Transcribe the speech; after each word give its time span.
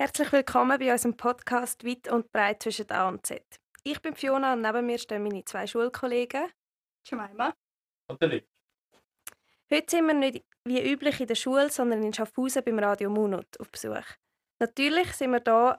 Herzlich 0.00 0.32
willkommen 0.32 0.78
bei 0.78 0.90
unserem 0.90 1.14
Podcast 1.14 1.84
Weit 1.84 2.08
und 2.08 2.32
Breit 2.32 2.62
zwischen 2.62 2.90
A 2.90 3.06
und 3.06 3.26
Z. 3.26 3.44
Ich 3.82 4.00
bin 4.00 4.14
Fiona 4.16 4.54
und 4.54 4.62
neben 4.62 4.86
mir 4.86 4.96
stehen 4.96 5.22
meine 5.22 5.44
zwei 5.44 5.66
Schulkollegen. 5.66 6.50
Jemima. 7.06 7.52
Und 8.08 8.18
der 8.22 8.30
Nick. 8.30 8.48
Heute 9.70 9.90
sind 9.90 10.06
wir 10.06 10.14
nicht 10.14 10.42
wie 10.64 10.90
üblich 10.90 11.20
in 11.20 11.26
der 11.26 11.34
Schule, 11.34 11.68
sondern 11.68 12.02
in 12.02 12.14
Schaffhausen 12.14 12.64
beim 12.64 12.78
Radio 12.78 13.10
Munot 13.10 13.60
auf 13.60 13.70
Besuch. 13.70 14.06
Natürlich 14.58 15.12
sind 15.12 15.32
wir 15.32 15.42
hier 15.44 15.78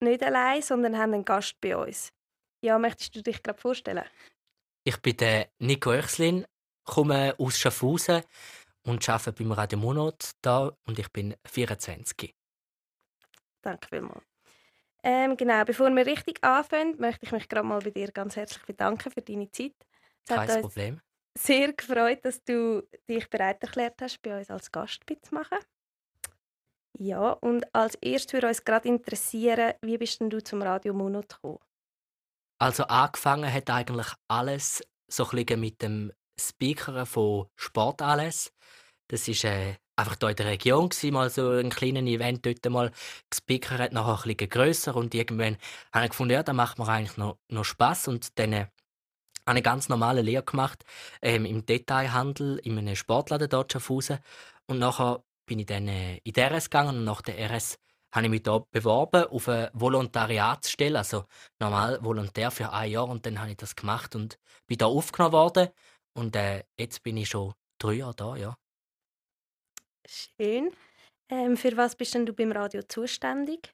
nicht 0.00 0.22
allein, 0.22 0.60
sondern 0.60 0.98
haben 0.98 1.14
einen 1.14 1.24
Gast 1.24 1.58
bei 1.62 1.74
uns. 1.74 2.12
Ja, 2.62 2.78
möchtest 2.78 3.16
du 3.16 3.22
dich 3.22 3.42
gerade 3.42 3.58
vorstellen? 3.58 4.04
Ich 4.84 5.00
bin 5.00 5.16
der 5.16 5.48
Nico 5.60 5.92
Oechslin, 5.92 6.44
komme 6.84 7.34
aus 7.38 7.58
Schaffhausen 7.58 8.22
und 8.86 9.08
arbeite 9.08 9.32
beim 9.32 9.52
Radio 9.52 9.78
Monat 9.78 10.32
da 10.42 10.76
und 10.84 10.98
ich 10.98 11.10
bin 11.10 11.34
24. 11.46 12.34
Danke 13.62 13.88
vielmals. 13.88 14.24
Ähm, 15.04 15.36
genau, 15.36 15.64
bevor 15.64 15.90
wir 15.90 16.06
richtig 16.06 16.42
anfangen, 16.44 16.96
möchte 16.98 17.26
ich 17.26 17.32
mich 17.32 17.48
gerade 17.48 17.66
mal 17.66 17.80
bei 17.80 17.90
dir 17.90 18.12
ganz 18.12 18.36
herzlich 18.36 18.64
bedanken 18.64 19.10
für 19.10 19.22
deine 19.22 19.50
Zeit. 19.50 19.74
Es 20.28 20.36
Kein 20.36 20.60
Problem. 20.60 21.00
sehr 21.36 21.72
gefreut, 21.72 22.24
dass 22.24 22.44
du 22.44 22.86
dich 23.08 23.28
bereit 23.28 23.62
erklärt 23.62 24.00
hast, 24.00 24.22
bei 24.22 24.38
uns 24.38 24.50
als 24.50 24.70
Gast 24.70 25.02
mitzumachen. 25.08 25.58
Ja, 26.98 27.30
und 27.32 27.64
als 27.74 27.96
erstes 27.96 28.34
würde 28.34 28.48
uns 28.48 28.64
gerade 28.64 28.88
interessieren, 28.88 29.74
wie 29.82 29.98
bist 29.98 30.20
denn 30.20 30.30
du 30.30 30.42
zum 30.42 30.62
Radio 30.62 30.94
Monot 30.94 31.30
gekommen? 31.30 31.58
Also 32.60 32.84
angefangen 32.84 33.52
hat 33.52 33.70
eigentlich 33.70 34.06
alles 34.28 34.82
so 35.08 35.24
ein 35.24 35.44
bisschen 35.44 35.60
mit 35.60 35.82
dem 35.82 36.12
Speakern 36.38 37.06
von 37.06 37.48
Sportanlässen. 37.56 38.52
Das 39.12 39.28
ist 39.28 39.44
äh, 39.44 39.74
einfach 39.94 40.16
hier 40.18 40.30
in 40.30 40.36
der 40.36 40.46
Region 40.46 40.88
gewesen, 40.88 41.12
mal 41.12 41.28
so 41.28 41.50
ein 41.50 41.68
kleines 41.68 42.04
Event 42.04 42.46
dort 42.46 42.64
mal. 42.70 42.90
Gespeakert, 43.28 43.92
nachher 43.92 44.24
ein 44.24 44.36
bisschen 44.36 44.48
grösser 44.48 44.96
und 44.96 45.14
irgendwann 45.14 45.58
habe 45.92 46.06
ich 46.06 46.12
gefunden, 46.12 46.32
ja, 46.32 46.42
da 46.42 46.54
macht 46.54 46.78
mir 46.78 46.88
eigentlich 46.88 47.18
noch, 47.18 47.36
noch 47.48 47.64
Spass. 47.64 48.08
Und 48.08 48.38
dann 48.38 48.54
äh, 48.54 48.56
habe 48.56 48.70
ich 48.70 49.48
eine 49.48 49.60
ganz 49.60 49.90
normale 49.90 50.22
Lehre 50.22 50.44
gemacht 50.44 50.84
ähm, 51.20 51.44
im 51.44 51.66
Detailhandel 51.66 52.56
in 52.60 52.78
einem 52.78 52.96
Sportladen 52.96 53.50
dort 53.50 53.70
Schaffhausen 53.70 54.18
und 54.66 54.78
nachher 54.78 55.22
bin 55.44 55.58
ich 55.58 55.66
dann 55.66 55.88
äh, 55.88 56.16
in 56.24 56.32
die 56.32 56.40
RS 56.40 56.70
gegangen 56.70 56.96
und 56.96 57.04
nach 57.04 57.20
der 57.20 57.36
RS 57.50 57.78
habe 58.14 58.24
ich 58.24 58.30
mich 58.30 58.42
da 58.44 58.64
beworben 58.70 59.24
auf 59.24 59.46
eine 59.46 59.70
Volontariatsstelle, 59.74 60.96
also 60.96 61.24
normal 61.58 61.98
Volontär 62.02 62.50
für 62.50 62.72
ein 62.72 62.90
Jahr. 62.90 63.08
Und 63.08 63.26
dann 63.26 63.40
habe 63.40 63.50
ich 63.50 63.56
das 63.58 63.76
gemacht 63.76 64.14
und 64.14 64.38
bin 64.66 64.78
da 64.78 64.86
aufgenommen 64.86 65.32
worden. 65.32 65.68
Und 66.14 66.34
äh, 66.34 66.64
jetzt 66.78 67.02
bin 67.02 67.18
ich 67.18 67.28
schon 67.28 67.52
drei 67.78 67.94
Jahre 67.94 68.14
da, 68.14 68.36
ja. 68.36 68.56
Schön. 70.06 70.70
Ähm, 71.30 71.56
für 71.56 71.76
was 71.76 71.96
bist 71.96 72.14
denn 72.14 72.26
du 72.26 72.32
beim 72.32 72.52
Radio 72.52 72.82
zuständig? 72.82 73.72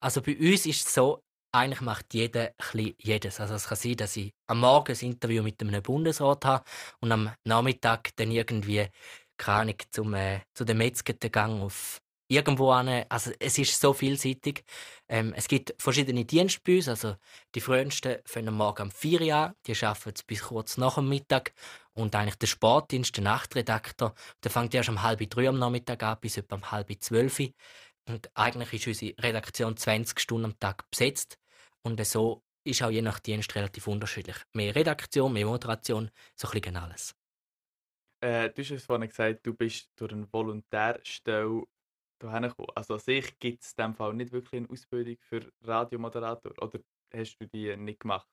Also 0.00 0.22
bei 0.22 0.36
uns 0.36 0.66
ist 0.66 0.86
es 0.86 0.94
so, 0.94 1.22
eigentlich 1.52 1.80
macht 1.80 2.14
jeder 2.14 2.52
bisschen 2.56 2.94
jedes. 3.00 3.40
Also 3.40 3.54
es 3.54 3.66
kann 3.68 3.76
sein, 3.76 3.96
dass 3.96 4.16
ich 4.16 4.32
am 4.46 4.60
Morgen 4.60 4.92
ein 4.92 5.06
Interview 5.06 5.42
mit 5.42 5.60
einem 5.60 5.82
Bundesrat 5.82 6.44
habe 6.44 6.64
und 7.00 7.12
am 7.12 7.32
Nachmittag 7.44 8.10
dann 8.16 8.30
irgendwie, 8.30 8.88
keine 9.36 9.60
Ahnung, 9.60 9.76
zum, 9.90 10.14
äh, 10.14 10.40
zu 10.54 10.64
den 10.64 10.78
Metzger 10.78 11.14
Gang 11.14 11.62
auf 11.62 11.98
irgendwo 12.28 12.70
an. 12.70 13.04
Also 13.08 13.32
es 13.38 13.58
ist 13.58 13.80
so 13.80 13.92
vielseitig. 13.92 14.64
Ähm, 15.08 15.32
es 15.36 15.48
gibt 15.48 15.74
verschiedene 15.78 16.24
Dienste 16.24 16.60
bei 16.64 16.76
uns. 16.76 16.88
Also 16.88 17.16
die 17.54 17.60
frühesten 17.60 18.18
fangen 18.26 18.48
am 18.48 18.56
Morgen 18.56 18.82
um 18.82 18.90
4 18.90 19.20
Uhr 19.22 19.34
an, 19.34 19.54
die 19.66 19.74
arbeiten 19.84 20.22
bis 20.26 20.42
kurz 20.42 20.76
nach 20.76 20.96
dem 20.96 21.08
Mittag. 21.08 21.54
Und 21.98 22.14
eigentlich 22.14 22.36
der 22.36 22.46
Sportdienst, 22.46 23.16
der 23.16 23.24
Nachtredakteur, 23.24 24.14
der 24.44 24.50
fängt 24.52 24.72
erst 24.72 24.88
um 24.88 25.02
halb 25.02 25.28
drei 25.28 25.48
am 25.48 25.58
Nachmittag 25.58 26.00
an, 26.04 26.16
bis 26.20 26.36
etwa 26.36 26.54
um 26.54 26.70
halb 26.70 26.92
zwölf. 27.00 27.40
Und 28.08 28.30
eigentlich 28.34 28.72
ist 28.72 28.86
unsere 28.86 29.20
Redaktion 29.20 29.76
20 29.76 30.20
Stunden 30.20 30.44
am 30.44 30.58
Tag 30.60 30.88
besetzt. 30.92 31.38
Und 31.82 32.04
so 32.06 32.44
ist 32.62 32.82
auch 32.84 32.90
je 32.90 33.02
nach 33.02 33.18
Dienst 33.18 33.52
relativ 33.56 33.88
unterschiedlich. 33.88 34.36
Mehr 34.54 34.76
Redaktion, 34.76 35.32
mehr 35.32 35.46
Moderation, 35.46 36.08
so 36.36 36.46
ein 36.46 36.60
bisschen 36.60 36.76
alles. 36.76 37.16
Äh, 38.20 38.50
du 38.50 38.62
hast 38.62 38.70
es 38.70 38.84
vorhin 38.84 39.08
gesagt, 39.08 39.44
du 39.44 39.54
bist 39.54 39.90
durch 39.96 40.12
eine 40.12 40.32
Volontärstelle 40.32 41.64
hierher 42.20 42.40
gekommen. 42.42 42.68
Also 42.76 42.94
an 42.94 43.00
sich 43.00 43.36
gibt 43.40 43.64
es 43.64 43.72
in 43.72 43.76
diesem 43.76 43.94
Fall 43.94 44.14
nicht 44.14 44.30
wirklich 44.30 44.60
eine 44.60 44.70
Ausbildung 44.70 45.16
für 45.18 45.52
Radiomoderator. 45.62 46.52
Oder 46.62 46.78
hast 47.12 47.38
du 47.38 47.46
die 47.48 47.76
nicht 47.76 47.98
gemacht? 47.98 48.28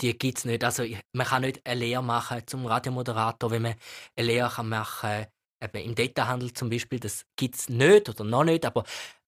Die 0.00 0.16
gibt 0.18 0.38
es 0.38 0.44
nicht. 0.44 0.64
Also 0.64 0.84
man 1.12 1.26
kann 1.26 1.42
nicht 1.42 1.66
eine 1.66 1.80
Lehre 1.80 2.02
machen 2.02 2.42
zum 2.46 2.66
Radiomoderator, 2.66 3.50
wenn 3.50 3.62
man 3.62 3.74
eine 4.16 4.26
Lehre 4.26 4.50
kann 4.50 4.68
machen 4.68 5.26
eben 5.62 5.84
im 5.84 5.94
Detailhandel 5.94 6.52
zum 6.54 6.70
Beispiel. 6.70 7.00
Das 7.00 7.26
gibt 7.36 7.54
es 7.56 7.68
nicht 7.68 8.08
oder 8.08 8.24
noch 8.24 8.44
nicht, 8.44 8.64
aber 8.64 8.84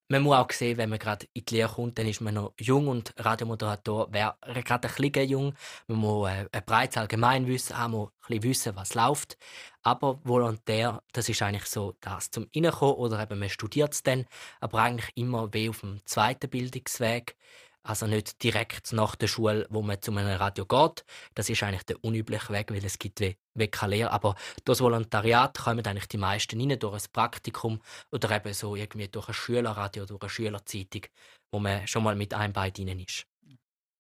man 0.09 0.23
muss 0.23 0.37
auch 0.37 0.51
sehen, 0.51 0.77
wenn 0.77 0.91
man 0.91 0.99
gerade 0.99 1.27
in 1.33 1.45
die 1.45 1.55
Lehre 1.55 1.73
kommt, 1.73 1.99
dann 1.99 2.07
ist 2.07 2.21
man 2.21 2.35
noch 2.35 2.53
jung 2.61 2.89
und 2.89 3.15
Radiomoderator 3.17 4.13
wäre 4.13 4.37
gerade 4.63 4.89
ein 4.89 4.95
bisschen 4.95 5.29
jung. 5.29 5.55
Man 5.87 5.99
muss 5.99 6.29
äh, 6.29 6.49
ein 6.53 6.65
breites 6.67 6.99
Allgemeinwissen 6.99 7.79
haben, 7.79 7.93
muss 7.93 8.11
ein 8.11 8.13
bisschen 8.29 8.43
wissen, 8.43 8.77
was 8.77 8.95
läuft. 8.95 9.39
Aber 9.83 10.21
Volontär, 10.25 11.03
das 11.13 11.29
ist 11.29 11.41
eigentlich 11.43 11.65
so 11.65 11.95
das 12.01 12.31
zum 12.31 12.47
Reinkommen 12.55 12.97
oder 12.97 13.23
eben 13.23 13.39
man 13.39 13.49
studiert 13.49 13.95
es 13.95 14.03
dann, 14.03 14.27
aber 14.61 14.81
eigentlich 14.81 15.11
immer 15.15 15.53
wie 15.55 15.71
auf 15.71 15.81
dem 15.81 16.01
zweiten 16.05 16.51
Bildungsweg. 16.51 17.37
Also 17.85 18.07
nicht 18.07 18.43
direkt 18.43 18.93
nach 18.93 19.17
der 19.17 19.27
Schule, 19.27 19.67
wo 19.69 19.83
man 19.83 20.01
zu 20.01 20.13
einem 20.13 20.37
Radio 20.37 20.65
geht. 20.67 21.05
Das 21.35 21.49
ist 21.49 21.63
eigentlich 21.63 21.83
der 21.83 22.03
unübliche 22.05 22.53
Weg, 22.53 22.71
weil 22.71 22.85
es 22.85 22.99
gibt 22.99 23.21
wie, 23.21 23.69
keine 23.69 23.97
Lehre. 23.97 24.11
Aber 24.13 24.35
durch 24.65 24.79
das 24.79 24.81
Volontariat 24.81 25.59
kommen 25.59 25.85
eigentlich 25.85 26.09
die 26.09 26.19
meisten 26.19 26.61
rein, 26.61 26.79
durch 26.79 26.95
ein 26.95 27.13
Praktikum 27.13 27.81
oder 28.13 28.31
eben 28.31 28.55
so 28.55 28.77
irgendwie 28.77 29.09
durch 29.09 29.29
ein 29.29 29.35
Schülerradio, 29.35 30.07
durch 30.07 30.23
eine 30.23 30.31
Schülerzeitung, 30.31 31.03
wo 31.51 31.59
man 31.59 31.87
schon 31.89 32.05
mal 32.05 32.15
mit 32.15 32.35
einem 32.35 32.53
Bein 32.53 32.73
drin 32.73 33.01
ist. 33.01 33.27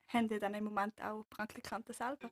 Haben 0.08 0.28
die 0.28 0.38
dann 0.38 0.54
im 0.54 0.64
Moment 0.64 1.00
auch 1.02 1.24
Praktikanten 1.28 1.94
selber? 1.94 2.30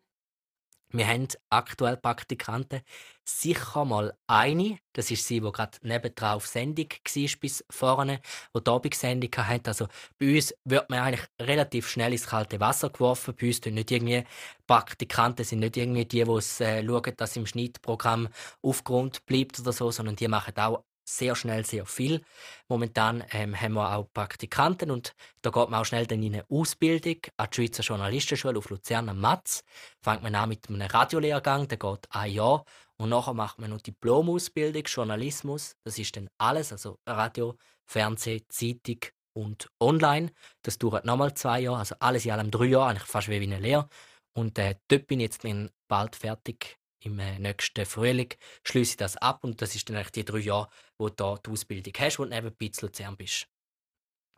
Wir 0.92 1.06
haben 1.06 1.28
aktuell 1.50 1.96
Praktikanten. 1.96 2.80
Sicher 3.24 3.84
mal 3.84 4.12
eine, 4.26 4.78
das 4.92 5.10
ist 5.12 5.24
sie, 5.26 5.40
die 5.40 5.52
gerade 5.52 5.78
nebendran 5.82 6.34
auf 6.36 6.48
Sendung 6.48 6.88
war 6.90 7.30
bis 7.40 7.64
vorne, 7.70 8.20
die 8.56 8.64
die 8.64 8.70
Abendsendung 8.70 9.30
hatte. 9.36 9.70
Also 9.70 9.86
bei 10.18 10.34
uns 10.34 10.52
wird 10.64 10.90
man 10.90 10.98
eigentlich 11.00 11.26
relativ 11.40 11.88
schnell 11.88 12.12
ins 12.12 12.26
kalte 12.26 12.58
Wasser 12.58 12.90
geworfen. 12.90 13.36
Bei 13.40 13.46
uns 13.46 13.58
sind 13.58 13.74
nicht 13.74 13.90
irgendwie 13.92 14.24
Praktikanten 14.66 15.44
sind 15.44 15.60
nicht 15.60 15.76
irgendwie 15.76 16.04
die, 16.06 16.24
die 16.24 16.30
äh, 16.64 16.84
schauen, 16.84 17.14
dass 17.16 17.36
im 17.36 17.46
Schnittprogramm 17.46 18.28
aufgeräumt 18.62 19.24
bleibt 19.26 19.60
oder 19.60 19.72
so, 19.72 19.90
sondern 19.92 20.16
die 20.16 20.28
machen 20.28 20.56
auch 20.56 20.82
sehr 21.04 21.34
schnell 21.34 21.64
sehr 21.64 21.86
viel. 21.86 22.22
Momentan 22.68 23.24
ähm, 23.32 23.58
haben 23.60 23.74
wir 23.74 23.96
auch 23.96 24.12
Praktikanten 24.12 24.90
und 24.90 25.14
da 25.42 25.50
geht 25.50 25.68
man 25.68 25.80
auch 25.80 25.84
schnell 25.84 26.06
dann 26.06 26.22
in 26.22 26.34
eine 26.34 26.44
Ausbildung 26.48 27.16
an 27.36 27.48
die 27.50 27.56
Schweizer 27.56 27.82
Journalistenschule 27.82 28.58
auf 28.58 28.70
Luzern 28.70 29.08
am 29.08 29.20
Matz. 29.20 29.62
Fängt 30.02 30.22
man 30.22 30.34
an 30.34 30.48
mit 30.48 30.68
einem 30.68 30.82
Radiolehrgang, 30.82 31.68
der 31.68 31.78
geht 31.78 32.06
ein 32.10 32.32
Jahr 32.32 32.64
und 32.96 33.08
nachher 33.08 33.34
macht 33.34 33.58
man 33.58 33.70
noch 33.70 33.80
Diplomausbildung, 33.80 34.82
Journalismus. 34.84 35.76
Das 35.84 35.98
ist 35.98 36.16
dann 36.16 36.28
alles, 36.38 36.72
also 36.72 36.98
Radio, 37.06 37.56
Fernsehen, 37.86 38.44
Zeitung 38.48 39.00
und 39.32 39.70
Online. 39.80 40.32
Das 40.62 40.78
dauert 40.78 41.04
nochmal 41.04 41.34
zwei 41.34 41.60
Jahre, 41.60 41.78
also 41.78 41.94
alles 41.98 42.24
in 42.24 42.32
allem 42.32 42.50
drei 42.50 42.66
Jahre, 42.66 42.90
eigentlich 42.90 43.08
fast 43.08 43.28
wie 43.28 43.36
eine 43.36 43.58
Lehre. 43.58 43.88
Und 44.32 44.58
äh, 44.58 44.76
dort 44.88 45.06
bin 45.06 45.20
ich 45.20 45.24
jetzt 45.24 45.42
bald 45.88 46.16
fertig. 46.16 46.79
Im 47.00 47.18
äh, 47.18 47.38
nächsten 47.38 47.86
Frühling 47.86 48.32
schließe 48.64 48.92
ich 48.92 48.96
das 48.96 49.16
ab 49.16 49.42
und 49.42 49.62
das 49.62 49.74
ist 49.74 49.88
dann 49.88 49.96
eigentlich 49.96 50.12
die 50.12 50.24
drei 50.24 50.38
Jahre, 50.38 50.68
wo 50.98 51.08
du 51.08 51.14
da 51.14 51.38
die 51.44 51.50
Ausbildung 51.50 51.94
hast 51.98 52.18
und 52.18 52.30
nebenbei 52.30 52.68
zu 52.68 52.86
Luzern 52.86 53.16
bist. 53.16 53.48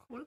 Cool. 0.08 0.26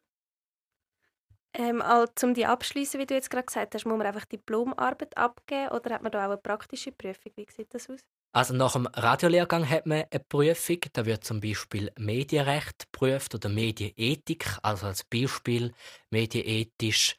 Ähm, 1.53 1.81
all, 1.81 2.07
um 2.23 2.33
die 2.33 2.45
abschließen, 2.45 2.99
wie 2.99 3.05
du 3.05 3.13
jetzt 3.13 3.29
gerade 3.29 3.45
gesagt 3.45 3.73
hast, 3.73 3.85
muss 3.85 3.97
man 3.97 4.05
einfach 4.05 4.25
Diplomarbeit 4.25 5.17
abgeben 5.17 5.69
oder 5.69 5.95
hat 5.95 6.03
man 6.03 6.11
da 6.11 6.25
auch 6.25 6.31
eine 6.31 6.37
praktische 6.37 6.91
Prüfung? 6.91 7.31
Wie 7.35 7.47
sieht 7.49 7.73
das 7.73 7.89
aus? 7.89 8.01
Also 8.33 8.53
nach 8.53 8.73
dem 8.73 8.85
Radiolehrgang 8.87 9.69
hat 9.69 9.85
man 9.85 10.03
eine 10.11 10.19
Prüfung. 10.19 10.79
Da 10.91 11.05
wird 11.05 11.23
zum 11.23 11.39
Beispiel 11.39 11.89
Medienrecht 11.97 12.91
geprüft 12.91 13.33
oder 13.33 13.47
Medienethik. 13.47 14.57
Also 14.61 14.87
als 14.87 15.05
Beispiel 15.05 15.73
medienethisch, 16.09 17.15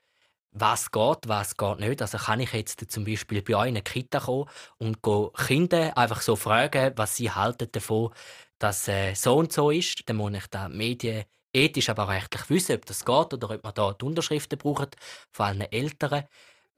was 0.58 0.90
geht, 0.90 1.18
was 1.26 1.56
geht 1.56 1.80
nicht. 1.80 2.02
Also 2.02 2.18
kann 2.18 2.40
ich 2.40 2.52
jetzt 2.52 2.90
zum 2.90 3.04
Beispiel 3.04 3.42
bei 3.42 3.54
euch 3.56 3.68
in 3.68 3.76
eine 3.76 3.82
Kita 3.82 4.20
kommen 4.20 4.48
und 4.78 4.98
Kinder 5.36 5.96
einfach 5.96 6.22
so 6.22 6.36
fragen, 6.36 6.92
was 6.96 7.16
sie 7.16 7.30
halten 7.30 7.68
davon, 7.70 8.10
dass 8.58 8.88
äh, 8.88 9.14
so 9.14 9.36
und 9.36 9.52
so 9.52 9.70
ist. 9.70 10.08
Dann 10.08 10.16
muss 10.16 10.32
ich 10.34 10.46
da 10.48 10.68
medienethisch, 10.68 11.90
aber 11.90 12.04
auch 12.04 12.08
rechtlich 12.10 12.48
wissen, 12.48 12.76
ob 12.76 12.86
das 12.86 13.04
geht 13.04 13.34
oder 13.34 13.50
ob 13.50 13.64
man 13.64 13.74
da 13.74 13.92
die 13.92 14.04
Unterschriften 14.04 14.58
braucht, 14.58 14.96
vor 15.30 15.46
allem 15.46 15.60
Eltern. 15.70 16.24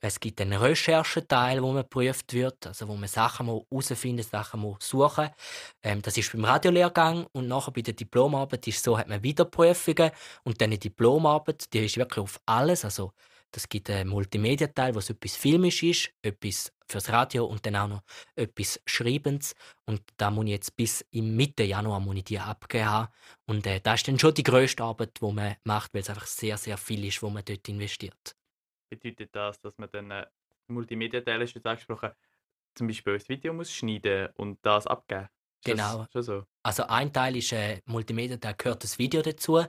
Es 0.00 0.20
gibt 0.20 0.40
einen 0.40 0.60
Rechercheteil, 0.60 1.60
wo 1.60 1.72
man 1.72 1.82
geprüft 1.82 2.32
wird, 2.32 2.68
also 2.68 2.86
wo 2.86 2.94
man 2.94 3.08
Sachen 3.08 3.46
herausfinden 3.46 4.18
muss, 4.18 4.30
Sachen 4.30 4.76
suchen 4.78 5.28
ähm, 5.82 6.02
Das 6.02 6.16
ist 6.16 6.30
beim 6.32 6.44
Radiolehrgang 6.44 7.26
und 7.32 7.48
nachher 7.48 7.72
bei 7.72 7.82
der 7.82 7.94
Diplomarbeit 7.94 8.66
ist 8.68 8.84
so, 8.84 8.96
hat 8.96 9.08
man 9.08 9.24
wieder 9.24 9.44
Prüfungen 9.44 10.12
und 10.44 10.60
dann 10.60 10.70
die 10.70 10.78
Diplomarbeit, 10.78 11.72
die 11.72 11.84
ist 11.84 11.96
wirklich 11.96 12.22
auf 12.22 12.40
alles, 12.46 12.84
also 12.84 13.12
das 13.52 13.68
gibt 13.68 13.90
einen 13.90 14.10
Multimedia-Teil, 14.10 14.94
wo 14.94 14.98
es 14.98 15.10
etwas 15.10 15.36
filmisch 15.36 15.82
ist, 15.82 16.12
etwas 16.22 16.72
fürs 16.86 17.10
Radio 17.10 17.46
und 17.46 17.64
dann 17.66 17.76
auch 17.76 17.88
noch 17.88 18.02
etwas 18.34 18.80
Schreibens. 18.86 19.54
Und 19.86 20.02
da 20.16 20.30
muss 20.30 20.44
ich 20.46 20.50
jetzt 20.50 20.76
bis 20.76 21.02
im 21.10 21.36
Mitte 21.36 21.64
Januar 21.64 22.00
muss 22.00 22.16
ich 22.16 22.24
die 22.24 22.38
abgeben 22.38 22.86
haben. 22.86 23.12
Und 23.46 23.66
äh, 23.66 23.80
das 23.80 24.00
ist 24.00 24.08
dann 24.08 24.18
schon 24.18 24.34
die 24.34 24.42
grösste 24.42 24.84
Arbeit, 24.84 25.20
die 25.20 25.32
man 25.32 25.56
macht, 25.64 25.94
weil 25.94 26.02
es 26.02 26.10
einfach 26.10 26.26
sehr, 26.26 26.56
sehr 26.56 26.76
viel 26.76 27.04
ist, 27.04 27.22
wo 27.22 27.30
man 27.30 27.44
dort 27.44 27.68
investiert. 27.68 28.36
Bedeutet 28.90 29.34
das, 29.34 29.60
dass 29.60 29.76
man 29.78 29.90
dann 29.90 30.10
äh, 30.10 30.26
Multimedia-Teil 30.68 31.42
ist 31.42 31.54
jetzt 31.54 31.66
angesprochen, 31.66 32.10
zum 32.74 32.86
Beispiel 32.86 33.14
ein 33.14 33.28
Video 33.28 33.52
muss 33.52 33.72
schneiden 33.72 34.28
und 34.36 34.58
das 34.62 34.86
abgeben? 34.86 35.28
Genau. 35.64 36.06
So? 36.14 36.44
Also 36.62 36.84
ein 36.84 37.12
Teil 37.12 37.36
ist 37.36 37.52
äh, 37.52 37.80
Multimedia, 37.86 38.36
da 38.36 38.52
gehört 38.52 38.84
das 38.84 38.98
Video 38.98 39.22
dazu, 39.22 39.64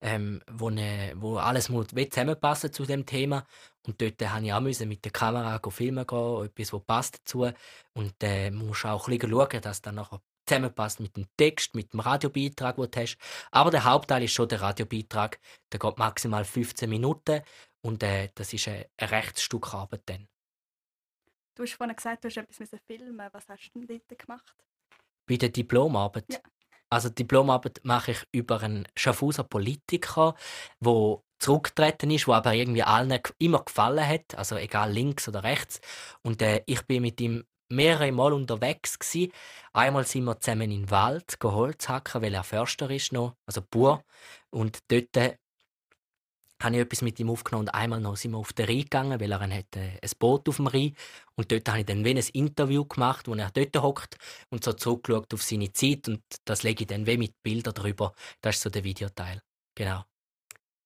ähm, 0.00 0.40
wo, 0.50 0.70
ne, 0.70 1.12
wo 1.16 1.36
alles 1.36 1.68
muss 1.68 1.86
wie 1.94 2.08
zusammenpassen 2.08 2.72
zu 2.72 2.84
dem 2.84 3.06
Thema. 3.06 3.44
Und 3.86 4.00
dort 4.00 4.20
äh, 4.20 4.28
habe 4.28 4.44
ich 4.44 4.52
auch 4.52 4.60
müssen 4.60 4.88
mit 4.88 5.04
der 5.04 5.12
Kamera 5.12 5.58
go 5.58 5.70
filmen 5.70 6.06
gehen, 6.06 6.44
etwas, 6.44 6.72
was 6.72 6.84
passt 6.84 7.20
dazu. 7.20 7.50
Und 7.94 8.14
äh, 8.22 8.50
musst 8.50 8.84
auch 8.84 9.08
ein 9.08 9.18
bisschen 9.18 9.30
schauen, 9.30 9.60
dass 9.60 9.82
das 9.82 9.94
nachher 9.94 10.20
zusammenpasst 10.46 11.00
mit 11.00 11.16
dem 11.16 11.26
Text, 11.36 11.74
mit 11.74 11.92
dem 11.92 12.00
Radiobeitrag, 12.00 12.76
den 12.76 12.90
du 12.90 13.00
hast. 13.00 13.18
Aber 13.50 13.70
der 13.70 13.84
Hauptteil 13.84 14.22
ist 14.24 14.32
schon 14.32 14.48
der 14.48 14.60
Radiobeitrag. 14.60 15.38
Der 15.72 15.78
geht 15.78 15.98
maximal 15.98 16.44
15 16.44 16.88
Minuten 16.88 17.42
und 17.82 18.02
äh, 18.02 18.30
das 18.34 18.52
ist 18.52 18.66
äh, 18.66 18.88
ein 18.96 19.08
rechtes 19.08 19.42
Stück 19.42 19.72
Arbeit 19.74 20.02
dann. 20.06 20.28
Du 21.54 21.64
hast 21.64 21.74
vorhin 21.74 21.94
gesagt, 21.94 22.24
du 22.24 22.28
hast 22.28 22.36
etwas 22.36 22.80
filmen. 22.86 23.28
Was 23.32 23.48
hast 23.48 23.70
du 23.74 23.84
denn 23.84 24.00
dort 24.08 24.18
gemacht? 24.18 24.54
Bei 25.28 25.36
der 25.36 25.50
Diplomarbeit. 25.50 26.24
Ja. 26.30 26.38
Also 26.90 27.08
die 27.10 27.16
Diplomarbeit 27.16 27.80
mache 27.82 28.12
ich 28.12 28.24
über 28.32 28.62
einen 28.62 28.88
Schaffhauser 28.96 29.44
Politiker, 29.44 30.34
der 30.80 31.22
zurückgetreten 31.38 32.10
ist, 32.10 32.26
wo 32.26 32.32
aber 32.32 32.54
irgendwie 32.54 32.82
allen 32.82 33.18
immer 33.38 33.62
gefallen 33.62 34.06
hat, 34.06 34.36
also 34.36 34.56
egal 34.56 34.90
links 34.90 35.28
oder 35.28 35.44
rechts. 35.44 35.80
Und 36.22 36.42
äh, 36.42 36.62
ich 36.66 36.82
bin 36.86 37.02
mit 37.02 37.20
ihm 37.20 37.44
mehrere 37.68 38.10
Mal 38.12 38.32
unterwegs 38.32 38.98
gsi. 38.98 39.30
Einmal 39.72 40.04
sind 40.06 40.24
wir 40.24 40.40
zusammen 40.40 40.70
in 40.70 40.82
den 40.82 40.90
Wald 40.90 41.38
go 41.38 41.52
Holz 41.52 41.88
hacken, 41.88 42.22
weil 42.22 42.34
er 42.34 42.44
Förster 42.44 42.90
ist 42.90 43.12
noch, 43.12 43.34
also 43.46 43.62
Bauer. 43.62 44.02
Und 44.50 44.78
dort 44.88 45.16
äh, 45.16 45.36
habe 46.62 46.76
ich 46.76 46.82
etwas 46.82 47.02
mit 47.02 47.18
ihm 47.20 47.30
aufgenommen 47.30 47.68
und 47.68 47.74
einmal 47.74 48.00
noch 48.00 48.16
sind 48.16 48.32
wir 48.32 48.38
auf 48.38 48.52
den 48.52 48.66
Rhein 48.66 48.82
gegangen, 48.82 49.20
weil 49.20 49.32
er 49.32 49.40
äh, 49.42 49.64
ein 49.76 50.10
Boot 50.18 50.48
auf 50.48 50.56
dem 50.56 50.66
Rhein 50.66 50.94
und 51.36 51.50
dort 51.52 51.68
habe 51.68 51.80
ich 51.80 51.86
dann 51.86 52.04
ein 52.04 52.16
Interview 52.16 52.84
gemacht, 52.84 53.28
wo 53.28 53.34
er 53.34 53.50
dort 53.50 53.82
hockt 53.82 54.16
und 54.50 54.64
so 54.64 54.72
zurückgeschaut 54.72 55.32
auf 55.34 55.42
seine 55.42 55.72
Zeit 55.72 56.08
und 56.08 56.22
das 56.44 56.62
lege 56.62 56.82
ich 56.82 56.88
dann 56.88 57.06
wie 57.06 57.16
mit 57.16 57.42
Bildern 57.42 57.74
drüber. 57.74 58.12
Das 58.40 58.56
ist 58.56 58.62
so 58.62 58.70
der 58.70 58.84
Videoteil. 58.84 59.42
Genau. 59.74 60.04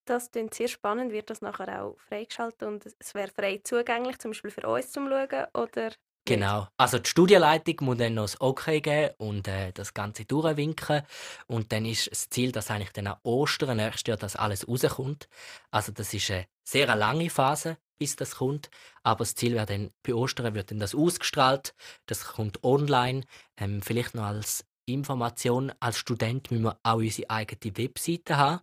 Das 0.05 0.31
klingt 0.31 0.55
sehr 0.55 0.69
spannend. 0.69 1.13
Wird 1.13 1.31
das 1.31 1.41
nachher 1.41 1.83
auch 1.83 1.97
freigeschaltet 1.99 2.63
und 2.65 2.85
es 2.99 3.15
wäre 3.15 3.29
frei 3.29 3.61
zugänglich, 3.63 4.19
zum 4.19 4.33
Beispiel 4.33 4.51
für 4.51 4.69
uns 4.69 4.91
zum 4.91 5.09
Schauen? 5.09 5.47
Oder? 5.55 5.93
Genau. 6.25 6.69
Also 6.77 6.99
die 7.01 7.09
Studienleitung 7.11 7.77
muss 7.81 7.99
dann 7.99 8.15
noch 8.15 8.23
das 8.25 8.41
Okay 8.41 8.81
geben 8.81 9.13
und 9.19 9.49
äh, 9.49 9.73
das 9.73 9.93
Ganze 9.93 10.25
durchwinken. 10.25 11.03
Und 11.49 11.73
dann 11.73 11.85
ist 11.85 12.11
das 12.11 12.29
Ziel, 12.31 12.53
dass 12.53 12.71
eigentlich 12.71 12.93
dann 12.93 13.09
an 13.09 13.19
Ostern 13.25 13.77
nächstes 13.79 14.07
Jahr 14.07 14.17
das 14.19 14.37
alles 14.37 14.69
rauskommt. 14.69 15.29
Also 15.73 15.91
das 15.91 16.15
ist 16.15 16.31
eine 16.31 16.47
sehr 16.63 16.95
lange 16.95 17.29
Phase, 17.29 17.77
bis 17.99 18.15
das 18.15 18.37
kommt. 18.37 18.71
Aber 19.03 19.19
das 19.25 19.35
Ziel 19.35 19.55
wäre 19.55 19.67
dann, 19.67 19.91
bei 20.05 20.15
Ostern 20.15 20.55
wird 20.55 20.71
dann 20.71 20.79
das 20.79 20.95
ausgestrahlt. 20.95 21.75
Das 22.07 22.25
kommt 22.25 22.63
online. 22.63 23.25
Ähm, 23.57 23.83
vielleicht 23.83 24.15
noch 24.15 24.25
als 24.25 24.65
Information, 24.87 25.73
als 25.81 25.99
Student 25.99 26.53
müssen 26.53 26.65
wir 26.65 26.79
auch 26.85 26.97
unsere 26.99 27.31
eigene 27.31 27.77
Webseite 27.77 28.37
haben. 28.37 28.61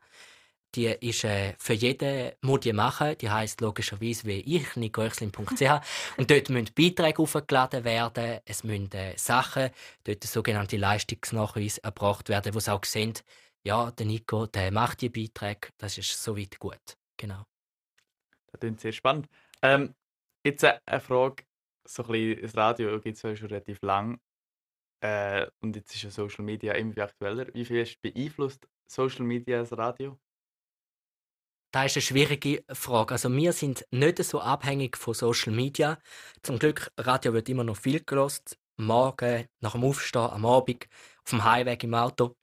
Die 0.75 0.86
ist 0.86 1.24
äh, 1.24 1.56
für 1.57 1.74
jeden 1.74 2.31
muss 2.42 2.62
die 2.62 2.74
machen. 2.74 3.18
Die 3.18 3.30
heisst 3.30 3.62
logischerweise 3.62 4.25
wie 4.25 4.39
ich, 4.42 4.75
nicoerslin.ch. 4.75 6.18
Und 6.18 6.30
dort 6.30 6.50
müssen 6.50 6.74
Beiträge 6.75 7.21
aufgeladen 7.21 7.83
werden. 7.83 8.39
Es 8.45 8.63
müssen 8.63 8.92
äh, 8.92 9.18
Sachen, 9.18 9.71
dort 10.04 10.24
sogenannte 10.24 10.77
Leistungsnachweise 10.77 11.83
erbracht 11.83 12.30
werden, 12.30 12.54
wo 12.54 12.60
sie 12.60 12.71
auch 12.71 12.86
sehen, 12.86 13.13
ja, 13.63 13.92
der 13.92 14.06
Nico, 14.06 14.45
der 14.45 14.71
macht 14.71 15.01
die 15.01 15.10
Beiträge. 15.10 15.69
Das 15.77 15.98
ist 15.98 16.24
soweit 16.24 16.60
gut. 16.60 16.98
Genau. 17.18 17.44
Das 18.51 18.60
klingt 18.60 18.80
sehr 18.80 18.92
spannend. 18.92 19.27
Ähm, 19.62 19.94
jetzt 20.45 20.63
äh, 20.63 20.80
eine 20.86 21.01
Frage, 21.01 21.44
so 21.83 22.04
ein 22.04 22.12
bisschen, 22.12 22.42
das 22.42 22.57
Radio 22.57 23.00
gibt 23.00 23.18
es 23.18 23.22
ja 23.24 23.36
schon 23.36 23.48
relativ 23.48 23.81
lang 23.81 24.19
äh, 25.01 25.48
und 25.62 25.75
jetzt 25.75 25.95
ist 25.95 26.04
ja 26.04 26.10
Social 26.10 26.44
Media 26.44 26.74
immer 26.74 26.98
aktueller. 26.98 27.48
Wie 27.54 27.65
viel 27.65 27.88
beeinflusst 28.01 28.68
Social 28.88 29.25
Media 29.25 29.60
das 29.60 29.77
Radio? 29.77 30.19
Das 31.71 31.86
ist 31.86 31.98
eine 31.98 32.01
schwierige 32.01 32.63
Frage. 32.74 33.13
Also 33.13 33.31
wir 33.31 33.54
sind 33.54 33.86
nicht 33.92 34.24
so 34.24 34.42
abhängig 34.42 34.98
von 34.98 35.13
Social 35.13 35.54
Media. 35.54 36.00
Zum 36.42 36.57
Glück, 36.57 36.92
Radio 36.98 37.33
wird 37.33 37.48
immer 37.48 37.63
noch 37.63 37.77
viel 37.77 38.04
gelost. 38.04 38.57
Morgen, 38.77 39.45
nach 39.60 39.74
dem 39.74 39.83
Aufstehen, 39.83 40.31
am 40.31 40.45
Abend, 40.48 40.88
auf 41.24 41.30
dem 41.30 41.44
Heimweg 41.44 41.83
im 41.83 41.94
Auto. 41.94 42.36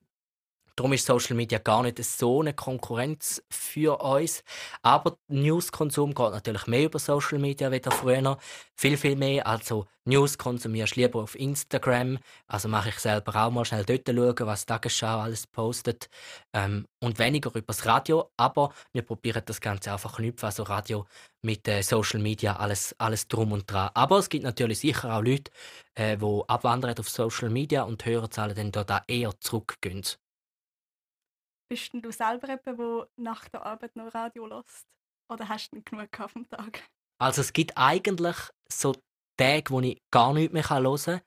Darum 0.76 0.92
ist 0.92 1.06
Social 1.06 1.36
Media 1.36 1.58
gar 1.58 1.82
nicht 1.82 2.04
so 2.04 2.42
eine 2.42 2.52
Konkurrenz 2.52 3.42
für 3.48 3.98
uns. 4.02 4.44
Aber 4.82 5.16
Newskonsum 5.28 6.14
geht 6.14 6.32
natürlich 6.32 6.66
mehr 6.66 6.84
über 6.84 6.98
Social 6.98 7.38
Media 7.38 7.72
wie 7.72 7.80
früher. 7.82 8.36
Viel, 8.76 8.98
viel 8.98 9.16
mehr. 9.16 9.46
Also 9.46 9.86
News 10.04 10.36
konsumierst 10.36 10.96
du 10.96 11.00
lieber 11.00 11.22
auf 11.22 11.34
Instagram. 11.34 12.18
Also 12.46 12.68
mache 12.68 12.90
ich 12.90 12.98
selber 12.98 13.46
auch 13.46 13.50
mal 13.50 13.64
schnell 13.64 13.86
dort 13.86 14.06
schauen, 14.06 14.46
was 14.46 14.66
Tagesschau 14.66 15.20
alles 15.20 15.46
postet. 15.46 16.10
Ähm, 16.52 16.86
und 17.00 17.18
weniger 17.18 17.48
über 17.54 17.62
das 17.68 17.86
Radio. 17.86 18.30
Aber 18.36 18.70
wir 18.92 19.00
probieren 19.00 19.42
das 19.46 19.62
Ganze 19.62 19.92
einfach 19.92 20.16
knüpfen. 20.16 20.44
Also 20.44 20.64
Radio 20.64 21.06
mit 21.40 21.66
äh, 21.68 21.80
Social 21.80 22.20
Media, 22.20 22.54
alles, 22.56 22.94
alles 22.98 23.28
drum 23.28 23.52
und 23.52 23.70
dran. 23.70 23.88
Aber 23.94 24.18
es 24.18 24.28
gibt 24.28 24.44
natürlich 24.44 24.80
sicher 24.80 25.16
auch 25.16 25.22
Leute, 25.22 25.50
äh, 25.94 26.18
die 26.18 26.42
abwandern 26.48 26.98
auf 26.98 27.08
Social 27.08 27.48
Media 27.48 27.84
und 27.84 28.04
Hörerzahlen 28.04 28.72
dann 28.72 28.88
auch 28.90 29.00
eher 29.08 29.32
zurückgehen. 29.40 30.04
Bist 31.68 31.92
denn 31.92 32.02
du 32.02 32.12
selber 32.12 32.48
jemand, 32.48 32.78
der 32.78 33.08
nach 33.16 33.48
der 33.48 33.66
Arbeit 33.66 33.96
noch 33.96 34.14
Radio 34.14 34.46
lässt? 34.46 34.86
Oder 35.28 35.48
hast 35.48 35.72
du 35.72 35.82
genug 35.82 36.08
vom 36.30 36.48
Tag? 36.48 36.82
Also 37.18 37.40
es 37.40 37.52
gibt 37.52 37.76
eigentlich 37.76 38.36
so 38.70 38.94
Tage, 39.36 39.70
wo 39.70 39.80
ich 39.80 40.00
gar 40.10 40.32
nichts 40.32 40.52
mehr 40.52 40.68
hören 40.68 40.96
kann. 40.96 41.20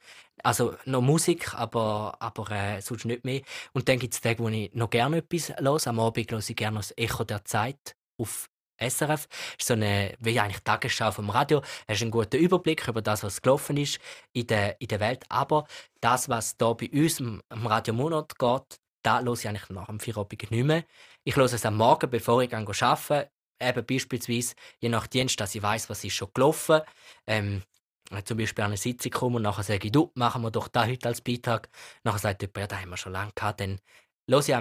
Also 0.44 0.76
noch 0.86 1.02
Musik, 1.02 1.54
aber, 1.54 2.16
aber 2.20 2.52
äh, 2.52 2.82
sonst 2.82 3.06
nicht 3.06 3.26
mehr. 3.26 3.42
Und 3.74 3.90
dann 3.90 4.00
gibt 4.00 4.14
es 4.14 4.22
Tage, 4.22 4.40
wo 4.40 4.48
ich 4.48 4.74
noch 4.74 4.90
gerne 4.90 5.18
etwas 5.18 5.50
höre. 5.50 5.88
Am 5.88 6.00
Abend 6.00 6.32
höre 6.32 6.40
ich 6.40 6.56
gerne 6.56 6.78
das 6.78 6.94
Echo 6.98 7.24
der 7.26 7.44
Zeit 7.44 7.96
auf 8.18 8.50
SRF. 8.82 9.28
Das 9.28 9.38
ist 9.60 9.68
so 9.68 9.74
eine, 9.74 10.16
wie 10.20 10.40
eigentlich 10.40 10.64
Tagesschau 10.64 11.12
vom 11.12 11.30
Radio. 11.30 11.60
Du 11.60 11.66
hast 11.90 12.02
einen 12.02 12.12
guten 12.12 12.38
Überblick 12.38 12.88
über 12.88 13.02
das, 13.02 13.24
was 13.24 13.42
gelaufen 13.42 13.76
ist 13.76 14.00
in 14.32 14.48
der, 14.48 14.80
in 14.80 14.88
der 14.88 15.02
Welt. 15.02 15.26
Aber 15.28 15.68
das, 16.00 16.30
was 16.30 16.56
da 16.56 16.72
bei 16.74 16.90
uns 16.90 17.20
im, 17.20 17.42
im 17.50 17.68
Radio 17.68 17.94
Monat 17.94 18.40
geht, 18.40 18.80
da 19.01 19.22
höre 19.22 19.34
ich 19.34 19.48
eigentlich 19.48 19.69
nach 19.69 19.88
dem 19.88 20.00
Feierabend 20.00 20.51
nicht 20.51 20.63
mehr. 20.63 20.84
Ich 21.24 21.36
höre 21.36 21.46
es 21.46 21.66
am 21.66 21.78
Morgen, 21.78 22.09
bevor 22.09 22.42
ich 22.42 22.54
arbeite. 22.54 23.31
Eben 23.62 23.85
beispielsweise, 23.85 24.56
je 24.80 24.90
nach 24.90 25.07
Dienst, 25.07 25.40
dass 25.40 25.54
ich 25.54 25.62
weiß, 25.62 25.90
was 25.90 26.04
ist 26.04 26.14
schon 26.14 26.30
gelaufen. 26.33 26.81
Ähm, 27.28 27.62
ich 28.12 28.24
zum 28.26 28.38
Beispiel 28.38 28.64
an 28.64 28.71
eine 28.71 28.78
Sitzung 28.78 29.12
komme 29.12 29.35
und 29.35 29.44
nachher 29.44 29.64
sage 29.64 29.88
ich, 29.88 29.92
du, 29.92 30.12
machen 30.16 30.42
wir 30.42 30.52
doch 30.52 30.68
da 30.68 30.85
heute 30.85 31.07
als 31.09 31.21
Beitrag. 31.21 31.69
Nachher 32.04 32.19
sagt 32.19 32.42
jemand, 32.42 32.57
ja, 32.57 32.68
das 32.68 32.80
haben 32.80 32.90
wir 32.90 32.97
schon 32.97 33.12
lange 33.12 33.31
gehabt. 33.35 33.59
Dann 33.59 33.80
höre 34.28 34.40
ich 34.40 34.56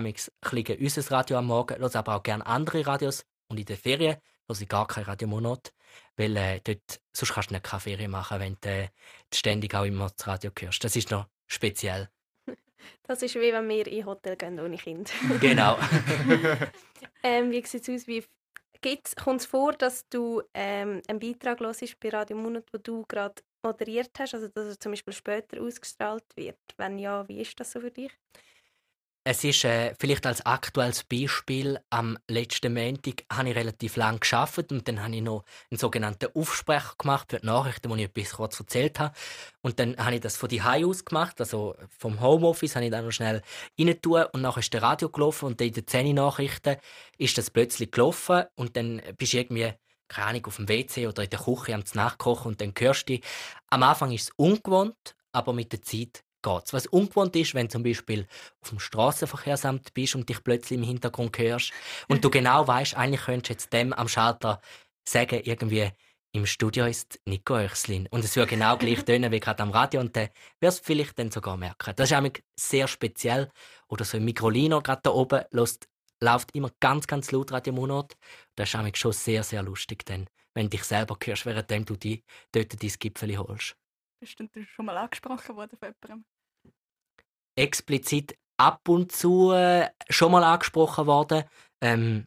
bisschen 0.50 0.78
unser 0.80 1.10
Radio 1.10 1.38
am 1.38 1.46
Morgen, 1.46 1.78
höre 1.78 1.96
aber 1.96 2.16
auch 2.16 2.22
gerne 2.22 2.44
andere 2.44 2.86
Radios. 2.86 3.24
Und 3.48 3.58
in 3.58 3.64
den 3.64 3.76
Ferien 3.76 4.16
höre 4.48 4.60
ich 4.60 4.68
gar 4.68 4.86
kein 4.86 5.04
Radiomonat, 5.04 5.72
weil 6.16 6.36
äh, 6.36 6.60
dort, 6.60 7.00
sonst 7.12 7.32
kannst 7.32 7.50
du 7.50 7.54
nicht 7.54 7.64
keine 7.64 7.80
Ferien 7.80 8.10
machen, 8.10 8.40
wenn 8.40 8.56
du 8.60 8.68
äh, 8.68 8.88
ständig 9.32 9.74
auch 9.74 9.84
immer 9.84 10.10
das 10.10 10.26
Radio 10.26 10.50
hörst. 10.58 10.84
Das 10.84 10.96
ist 10.96 11.10
noch 11.10 11.26
speziell. 11.46 12.10
Das 13.02 13.23
ist 13.23 13.35
wie 13.35 13.52
wenn 13.52 13.68
wir 13.68 13.87
in 13.87 14.06
Hotel 14.06 14.37
gehen 14.37 14.61
ohne 14.61 14.76
Kind. 14.76 15.12
Genau. 15.40 15.78
ähm, 17.23 17.50
wie 17.50 17.64
sieht 17.64 17.88
es 17.88 18.02
aus? 18.02 18.06
Wie 18.06 18.25
kommt 19.16 19.40
es 19.40 19.47
vor, 19.47 19.73
dass 19.73 20.08
du 20.08 20.42
ähm, 20.54 21.02
einen 21.08 21.18
Beitrag 21.18 21.61
hörst 21.61 22.00
bei 22.00 22.11
Radio 22.11 22.37
Monat, 22.37 22.64
wo 22.73 22.78
du 22.78 23.04
gerade 23.06 23.42
moderiert 23.62 24.11
hast, 24.18 24.35
also 24.35 24.49
dass 24.49 24.66
er 24.66 24.80
zum 24.80 24.92
Beispiel 24.92 25.14
später 25.14 25.61
ausgestrahlt 25.61 26.25
wird? 26.37 26.58
Wenn 26.76 26.99
ja, 26.99 27.26
wie 27.28 27.40
ist 27.40 27.58
das 27.58 27.73
so 27.73 27.80
für 27.80 27.90
dich? 27.90 28.12
Es 29.25 29.44
ist 29.44 29.64
äh, 29.64 29.94
vielleicht 29.98 30.25
als 30.26 30.46
aktuelles 30.46 31.04
Beispiel 31.04 31.78
am 31.90 32.18
letzten 32.28 32.72
Montag 32.72 33.25
habe 33.30 33.50
ich 33.50 33.56
relativ 33.56 33.96
lange 33.96 34.20
geschafft 34.20 34.72
und 34.72 34.88
dann 34.88 35.02
habe 35.02 35.14
ich 35.14 35.20
noch 35.20 35.44
einen 35.70 35.78
sogenannten 35.78 36.30
Aufsprecher 36.34 36.94
gemacht 36.96 37.30
für 37.30 37.40
die 37.40 37.46
Nachrichten, 37.46 37.90
wo 37.90 37.96
ich 37.96 38.04
etwas 38.04 38.32
kurz 38.32 38.58
erzählt 38.58 38.98
habe. 38.98 39.14
Und 39.60 39.78
dann 39.80 39.96
habe 39.98 40.14
ich 40.14 40.20
das 40.22 40.37
von 40.37 40.48
die 40.48 40.62
aus 40.62 41.04
gemacht, 41.04 41.40
also 41.40 41.76
vom 41.98 42.20
Homeoffice 42.20 42.75
habe 42.75 42.87
ich 42.87 42.90
dann 42.90 43.04
noch 43.04 43.12
schnell 43.12 43.42
rein 43.78 43.98
und 44.32 44.40
nachher 44.40 44.60
ist 44.60 44.72
der 44.72 44.82
Radio 44.82 45.10
gelaufen 45.10 45.46
und 45.46 45.60
dann 45.60 45.68
in 45.68 45.75
den 45.75 45.87
10 45.87 46.14
Nachrichten 46.14 46.76
ist 47.18 47.37
das 47.37 47.50
plötzlich 47.50 47.90
gelaufen 47.90 48.44
und 48.54 48.76
dann 48.76 49.02
bist 49.18 49.34
du 49.34 49.38
irgendwie 49.38 49.75
keine 50.08 50.26
Ahnung, 50.28 50.46
auf 50.46 50.56
dem 50.56 50.68
WC 50.68 51.06
oder 51.06 51.25
in 51.25 51.30
der 51.30 51.38
Küche 51.38 51.75
am 51.75 51.84
Nachkochen 51.92 52.52
und 52.52 52.60
dann 52.60 52.72
hörst 52.78 53.08
du. 53.10 53.18
Am 53.68 53.82
Anfang 53.82 54.10
ist 54.12 54.22
es 54.22 54.30
ungewohnt, 54.37 55.14
aber 55.32 55.52
mit 55.52 55.72
der 55.72 55.82
Zeit 55.82 56.25
geht's. 56.42 56.73
Was 56.73 56.87
ungewohnt 56.87 57.35
ist, 57.37 57.54
wenn 57.54 57.66
du 57.66 57.73
zum 57.73 57.83
Beispiel 57.83 58.26
auf 58.61 58.71
dem 58.71 58.80
Straßenverkehrsamt 58.80 59.95
bist 59.95 60.14
und 60.14 60.28
dich 60.28 60.42
plötzlich 60.42 60.78
im 60.78 60.85
Hintergrund 60.85 61.37
hörst 61.38 61.73
und 62.09 62.25
du 62.25 62.30
genau 62.30 62.66
weißt, 62.66 62.97
eigentlich 62.97 63.23
könntest 63.23 63.49
du 63.49 63.52
jetzt 63.52 63.73
dem 63.73 63.92
am 63.92 64.09
Schalter 64.09 64.61
sagen, 65.04 65.40
irgendwie, 65.45 65.90
im 66.33 66.47
Studio 66.47 66.87
ist 66.87 67.21
Nico 67.25 67.54
Oechslin. 67.54 68.07
Und 68.11 68.25
es 68.25 68.37
wird 68.37 68.50
genau 68.50 68.76
gleich 68.76 69.02
tönen 69.04 69.33
wie 69.33 69.40
gerade 69.40 69.62
am 69.62 69.71
Radio 69.71 70.00
und 70.00 70.14
dann 70.16 70.28
wirst 70.61 70.80
du 70.80 70.85
vielleicht 70.85 71.18
dann 71.18 71.30
sogar 71.30 71.57
merken. 71.57 71.95
Das 71.97 72.11
ist 72.11 72.14
nämlich 72.14 72.45
sehr 72.59 72.87
speziell. 72.87 73.50
Oder 73.88 74.04
so 74.04 74.18
ein 74.18 74.25
Mikrolino 74.25 74.83
gerade 74.83 75.00
da 75.02 75.11
oben 75.11 75.42
lässt, 75.50 75.88
läuft 76.21 76.54
immer 76.54 76.71
ganz, 76.80 77.07
ganz 77.07 77.30
laut 77.33 77.52
Radio 77.52 77.73
Monat. 77.73 78.16
Das 78.57 78.68
ist 78.68 78.75
nämlich 78.75 78.97
schon 78.97 79.12
sehr, 79.12 79.42
sehr 79.42 79.62
lustig, 79.62 80.04
dann, 80.04 80.28
wenn 80.54 80.66
du 80.66 80.71
dich 80.71 80.85
selber 80.85 81.16
hörst, 81.23 81.47
während 81.47 81.88
du 81.88 81.97
die, 81.97 82.25
dort 82.52 82.83
dein 82.83 82.92
Gipfel 82.99 83.38
holst. 83.38 83.76
Bist 84.20 84.40
du 84.40 84.48
schon 84.64 84.87
mal 84.87 84.96
angesprochen 84.96 85.56
worden 85.56 85.76
von 85.78 85.94
jemandem? 86.02 86.25
Explizit 87.56 88.37
ab 88.56 88.88
und 88.88 89.12
zu 89.12 89.52
äh, 89.52 89.88
schon 90.08 90.32
mal 90.32 90.44
angesprochen 90.44 91.06
worden. 91.06 91.44
Ähm, 91.80 92.25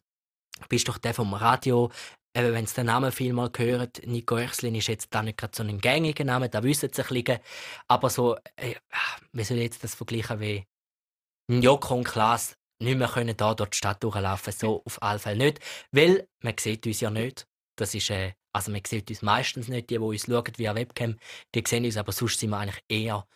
bist 0.68 0.88
doch 0.88 0.98
der 0.98 1.14
vom 1.14 1.34
Radio, 1.34 1.90
eben, 2.36 2.52
wenn 2.52 2.66
Sie 2.66 2.74
den 2.74 2.86
Namen 2.86 3.12
viel 3.12 3.32
mal 3.32 3.50
hören, 3.56 3.90
Nico 4.04 4.36
Oechslin 4.36 4.74
ist 4.74 4.86
jetzt 4.86 5.14
da 5.14 5.22
nicht 5.22 5.38
gerade 5.38 5.54
so 5.54 5.62
ein 5.62 5.78
gängiger 5.78 6.24
Name, 6.24 6.48
da 6.48 6.62
wissen 6.62 6.90
Sie 6.92 7.02
ein 7.02 7.08
bisschen. 7.08 7.40
Aber 7.88 8.10
so, 8.10 8.36
äh, 8.56 8.74
wie 9.32 9.44
soll 9.44 9.58
ich 9.58 9.64
jetzt 9.64 9.84
das 9.84 9.94
vergleichen 9.94 10.40
wie 10.40 10.66
Joko 11.50 11.96
und 11.96 12.04
Klaas 12.04 12.56
nicht 12.80 12.98
mehr 12.98 13.08
können 13.08 13.36
da 13.36 13.54
durch 13.54 13.70
die 13.70 13.76
Stadt 13.76 14.02
durchlaufen, 14.02 14.52
so 14.52 14.82
auf 14.84 15.00
alle 15.02 15.18
Fälle 15.18 15.44
nicht, 15.44 15.60
weil 15.92 16.28
man 16.42 16.56
sieht 16.58 16.86
uns 16.86 17.00
ja 17.00 17.10
nicht. 17.10 17.46
Das 17.76 17.94
ist, 17.94 18.10
äh, 18.10 18.34
also 18.52 18.70
man 18.70 18.82
sieht 18.86 19.10
uns 19.10 19.22
meistens 19.22 19.68
nicht, 19.68 19.90
die, 19.90 19.94
die 19.94 20.00
uns 20.00 20.26
schauen 20.26 20.52
via 20.56 20.74
Webcam, 20.74 21.16
die 21.54 21.64
sehen 21.66 21.84
uns, 21.84 21.96
aber 21.96 22.12
sonst 22.12 22.38
sind 22.38 22.50
wir 22.50 22.58
eigentlich 22.58 22.84
eher 22.88 23.26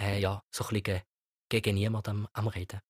äh, 0.00 0.20
ja, 0.20 0.42
so 0.50 0.64
ein 0.64 0.82
bisschen 0.82 1.02
gegen 1.48 1.74
niemanden 1.74 2.10
am, 2.10 2.28
am 2.32 2.48
Reden. 2.48 2.80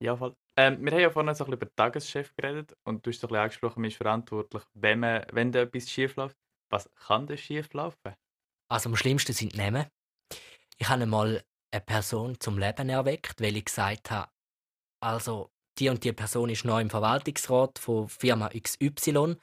Ja, 0.00 0.16
voll. 0.16 0.36
Ähm, 0.56 0.84
wir 0.84 0.92
haben 0.92 1.00
ja 1.00 1.10
vorhin 1.10 1.34
so 1.34 1.44
ein 1.44 1.50
bisschen 1.50 1.54
über 1.54 1.66
den 1.66 1.76
Tageschef 1.76 2.34
geredet 2.36 2.76
und 2.84 3.04
du 3.04 3.10
hast 3.10 3.20
so 3.20 3.26
ein 3.26 3.30
bisschen 3.30 3.42
angesprochen, 3.42 3.80
man 3.80 3.90
ist 3.90 3.96
verantwortlich, 3.96 4.62
wenn, 4.74 5.00
man, 5.00 5.26
wenn 5.32 5.52
da 5.52 5.60
etwas 5.60 5.90
schief 5.90 6.16
läuft. 6.16 6.36
Was 6.70 6.92
kann 6.94 7.26
da 7.26 7.36
schief 7.36 7.72
laufen? 7.72 8.14
Also 8.70 8.90
am 8.90 8.96
schlimmsten 8.96 9.32
sind 9.32 9.54
die 9.54 9.58
Namen. 9.58 9.86
Ich 10.76 10.88
habe 10.88 11.02
einmal 11.02 11.42
eine 11.72 11.80
Person 11.80 12.38
zum 12.38 12.58
Leben 12.58 12.88
erweckt, 12.88 13.40
weil 13.40 13.56
ich 13.56 13.64
gesagt 13.64 14.10
habe, 14.10 14.30
also 15.00 15.50
die 15.78 15.88
und 15.88 16.04
die 16.04 16.12
Person 16.12 16.50
ist 16.50 16.64
neu 16.64 16.80
im 16.80 16.90
Verwaltungsrat 16.90 17.78
von 17.78 18.08
Firma 18.08 18.48
XY 18.48 19.36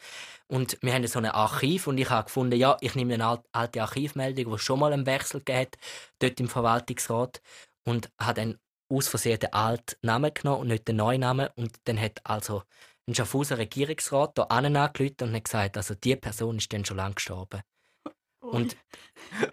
und 0.47 0.77
wir 0.81 0.93
haben 0.93 1.07
so 1.07 1.19
ein 1.19 1.25
Archiv 1.25 1.87
und 1.87 1.97
ich 1.97 2.09
habe 2.09 2.25
gefunden, 2.25 2.57
ja, 2.57 2.77
ich 2.81 2.95
nehme 2.95 3.13
eine 3.15 3.41
alte 3.51 3.81
Archivmeldung, 3.81 4.47
wo 4.51 4.55
es 4.55 4.61
schon 4.61 4.79
mal 4.79 4.93
einen 4.93 5.05
Wechsel 5.05 5.41
gegeben 5.41 5.71
dort 6.19 6.39
im 6.39 6.47
Verwaltungsrat 6.47 7.41
und 7.85 8.09
habe 8.19 8.41
dann 8.41 8.59
aus 8.89 9.07
Versehen 9.07 9.39
den 9.39 9.53
alten 9.53 9.95
Namen 10.01 10.33
genommen 10.33 10.61
und 10.61 10.67
nicht 10.67 10.87
den 10.87 10.97
neuen 10.97 11.21
Namen 11.21 11.49
und 11.55 11.75
dann 11.85 11.99
hat 11.99 12.21
also 12.23 12.63
ein 13.07 13.15
Schaffhauser 13.15 13.57
Regierungsrat 13.57 14.33
hier 14.35 14.51
angerufen 14.51 15.15
und 15.21 15.35
hat 15.35 15.43
gesagt, 15.43 15.77
also 15.77 15.95
die 15.95 16.15
Person 16.15 16.57
ist 16.57 16.71
dann 16.73 16.85
schon 16.85 16.97
lange 16.97 17.15
gestorben. 17.15 17.61
Und 18.41 18.77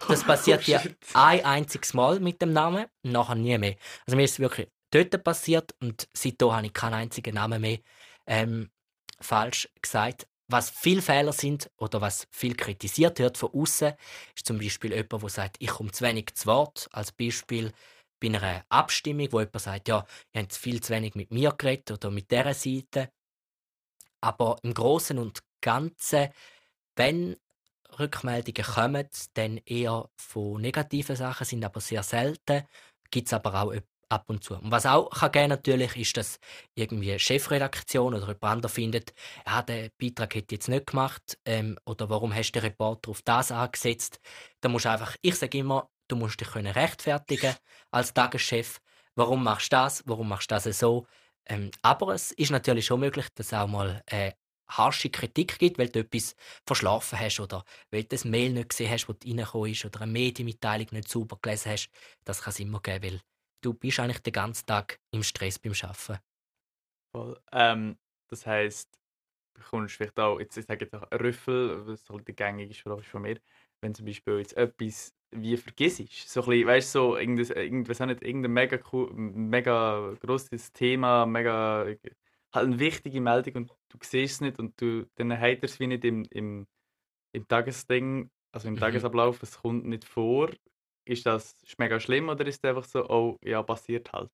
das 0.07 0.23
passiert 0.25 0.67
Oh, 0.67 0.71
ja 0.71 0.79
shit. 0.79 0.97
ein 1.13 1.43
einziges 1.45 1.93
Mal 1.93 2.19
mit 2.19 2.41
dem 2.41 2.53
Namen, 2.53 2.85
und 3.03 3.11
nachher 3.11 3.35
nie 3.35 3.57
mehr. 3.57 3.75
Also 4.05 4.15
mir 4.15 4.23
ist 4.23 4.39
wirklich 4.39 4.67
dort 4.93 5.23
passiert 5.23 5.75
und 5.81 6.07
seitdem 6.13 6.51
habe 6.51 6.67
ich 6.67 6.73
keinen 6.73 6.93
einzigen 6.93 7.35
Namen 7.35 7.61
mehr 7.61 7.79
ähm, 8.27 8.69
falsch 9.19 9.69
gesagt. 9.81 10.27
Was 10.47 10.69
viele 10.69 11.01
Fehler 11.01 11.33
sind 11.33 11.71
oder 11.77 12.01
was 12.01 12.27
viel 12.31 12.55
kritisiert 12.55 13.19
wird 13.19 13.37
von 13.37 13.51
außen, 13.53 13.93
ist 14.35 14.45
zum 14.45 14.59
Beispiel 14.59 14.91
jemand, 14.91 15.23
der 15.23 15.29
sagt, 15.29 15.55
ich 15.59 15.69
komme 15.69 15.91
zu 15.91 16.03
wenig 16.03 16.33
zu 16.35 16.47
Wort. 16.47 16.89
Als 16.91 17.11
Beispiel 17.11 17.71
bei 18.19 18.27
einer 18.27 18.63
Abstimmung, 18.69 19.31
wo 19.31 19.39
jemand 19.39 19.61
sagt, 19.61 19.87
ja, 19.87 20.05
ihr 20.33 20.41
habt 20.41 20.53
viel 20.53 20.81
zu 20.81 20.93
wenig 20.93 21.15
mit 21.15 21.31
mir 21.31 21.53
geredet 21.53 21.91
oder 21.91 22.11
mit 22.11 22.29
dieser 22.29 22.53
Seite. 22.53 23.09
Aber 24.21 24.57
im 24.63 24.73
Großen 24.73 25.17
und 25.17 25.39
Ganzen, 25.61 26.29
wenn 26.95 27.37
Rückmeldungen 27.99 28.63
kommen, 28.63 29.07
dann 29.33 29.57
eher 29.65 30.09
von 30.17 30.61
negativen 30.61 31.15
Sachen, 31.15 31.45
sind 31.45 31.63
aber 31.63 31.81
sehr 31.81 32.03
selten. 32.03 32.63
Gibt 33.11 33.27
es 33.27 33.33
aber 33.33 33.61
auch 33.61 33.71
ab 34.13 34.25
und 34.29 34.43
zu. 34.43 34.55
Und 34.55 34.71
was 34.71 34.85
auch 34.85 35.09
kann 35.09 35.31
geben 35.31 35.49
natürlich 35.49 35.95
ist, 35.97 36.17
dass 36.17 36.39
irgendwie 36.75 37.17
Chefredaktion 37.17 38.13
oder 38.13 38.27
jemand 38.27 38.43
anderes 38.43 38.73
findet, 38.73 39.13
ja, 39.45 39.61
der 39.61 39.89
Beitrag 39.99 40.35
hätte 40.35 40.55
jetzt 40.55 40.69
nicht 40.69 40.87
gemacht 40.87 41.37
ähm, 41.45 41.77
oder 41.85 42.09
warum 42.09 42.33
hast 42.33 42.51
du 42.51 42.59
den 42.59 42.67
Reporter 42.67 43.11
auf 43.11 43.21
das 43.23 43.51
angesetzt. 43.51 44.19
Da 44.61 44.69
musst 44.69 44.85
du 44.85 44.89
einfach, 44.89 45.15
ich 45.21 45.35
sage 45.35 45.57
immer, 45.57 45.89
du 46.07 46.15
musst 46.15 46.39
dich 46.39 46.49
können 46.49 46.71
rechtfertigen 46.71 47.55
als 47.91 48.13
Tageschef. 48.13 48.79
Warum 49.15 49.43
machst 49.43 49.71
du 49.71 49.77
das? 49.77 50.03
Warum 50.05 50.29
machst 50.29 50.51
du 50.51 50.55
das 50.55 50.79
so? 50.79 51.05
Ähm, 51.45 51.71
aber 51.81 52.13
es 52.13 52.31
ist 52.31 52.51
natürlich 52.51 52.85
schon 52.85 53.01
möglich, 53.01 53.27
dass 53.35 53.47
es 53.47 53.53
auch 53.53 53.67
mal 53.67 54.01
äh, 54.07 54.31
harsche 54.67 55.09
Kritik 55.09 55.59
gibt, 55.59 55.77
weil 55.77 55.89
du 55.89 55.99
etwas 55.99 56.35
verschlafen 56.65 57.19
hast 57.19 57.39
oder 57.39 57.63
weil 57.91 58.03
du 58.03 58.09
das 58.09 58.25
Mail 58.25 58.51
nicht 58.53 58.69
gesehen 58.69 58.91
hast, 58.91 59.07
das 59.07 59.15
reingekommen 59.25 59.71
ist 59.71 59.85
oder 59.85 60.01
eine 60.01 60.11
Medienmitteilung 60.11 60.87
nicht 60.91 61.09
sauber 61.09 61.37
gelesen 61.41 61.71
hast. 61.71 61.89
Das 62.23 62.41
kann 62.41 62.51
es 62.51 62.59
immer 62.59 62.81
geben, 62.81 63.03
weil 63.03 63.21
du 63.63 63.73
bist 63.73 63.99
eigentlich 63.99 64.19
den 64.21 64.33
ganzen 64.33 64.65
Tag 64.67 64.99
im 65.11 65.23
Stress 65.23 65.59
beim 65.59 65.73
Arbeiten. 65.83 66.19
Voll. 67.11 67.39
Ähm, 67.51 67.97
das 68.29 68.45
heisst, 68.45 68.99
du 69.55 69.61
bekommst 69.61 69.95
vielleicht 69.95 70.19
auch, 70.19 70.39
jetzt, 70.39 70.57
ich 70.57 70.65
sage 70.65 70.85
jetzt 70.85 70.95
auch 70.95 71.11
Rüffel, 71.11 71.85
was 71.87 72.09
halt 72.09 72.27
die 72.27 72.35
gängige 72.35 72.73
Sprache 72.73 73.03
von 73.03 73.21
mir, 73.23 73.39
wenn 73.81 73.93
zum 73.95 74.05
Beispiel 74.05 74.39
jetzt 74.39 74.57
etwas 74.57 75.13
wie 75.31 75.57
vergisst. 75.57 75.99
So 76.29 76.41
ein 76.43 76.47
bisschen, 76.49 76.67
weißt 76.67 76.95
du, 76.95 76.99
so 76.99 77.17
irgendwas, 77.17 77.49
irgendwas 77.51 77.99
nicht, 77.99 78.23
irgendein 78.23 78.53
mega, 78.53 78.79
mega 79.13 80.13
grosses 80.19 80.71
Thema, 80.73 81.25
mega, 81.25 81.85
halt 82.53 82.67
eine 82.67 82.79
wichtige 82.79 83.21
Meldung 83.21 83.55
und 83.55 83.71
du 83.89 83.97
siehst 84.03 84.35
es 84.35 84.41
nicht 84.41 84.59
und 84.59 84.79
du, 84.81 85.07
dann 85.15 85.33
hat 85.33 85.41
er 85.59 85.63
es 85.63 85.79
wie 85.79 85.87
nicht 85.87 86.05
im, 86.05 86.25
im, 86.31 86.67
im 87.33 87.47
Tagesding, 87.47 88.31
also 88.53 88.67
im 88.67 88.77
Mhm. 88.77 88.79
Tagesablauf, 88.79 89.43
es 89.43 89.59
kommt 89.61 89.85
nicht 89.85 90.05
vor. 90.05 90.51
Ist 91.05 91.25
das 91.25 91.55
mega 91.77 91.99
schlimm 91.99 92.29
oder 92.29 92.45
ist 92.45 92.63
es 92.63 92.69
einfach 92.69 92.85
so, 92.85 93.07
oh, 93.09 93.37
ja, 93.43 93.61
passiert 93.61 94.11
halt? 94.13 94.31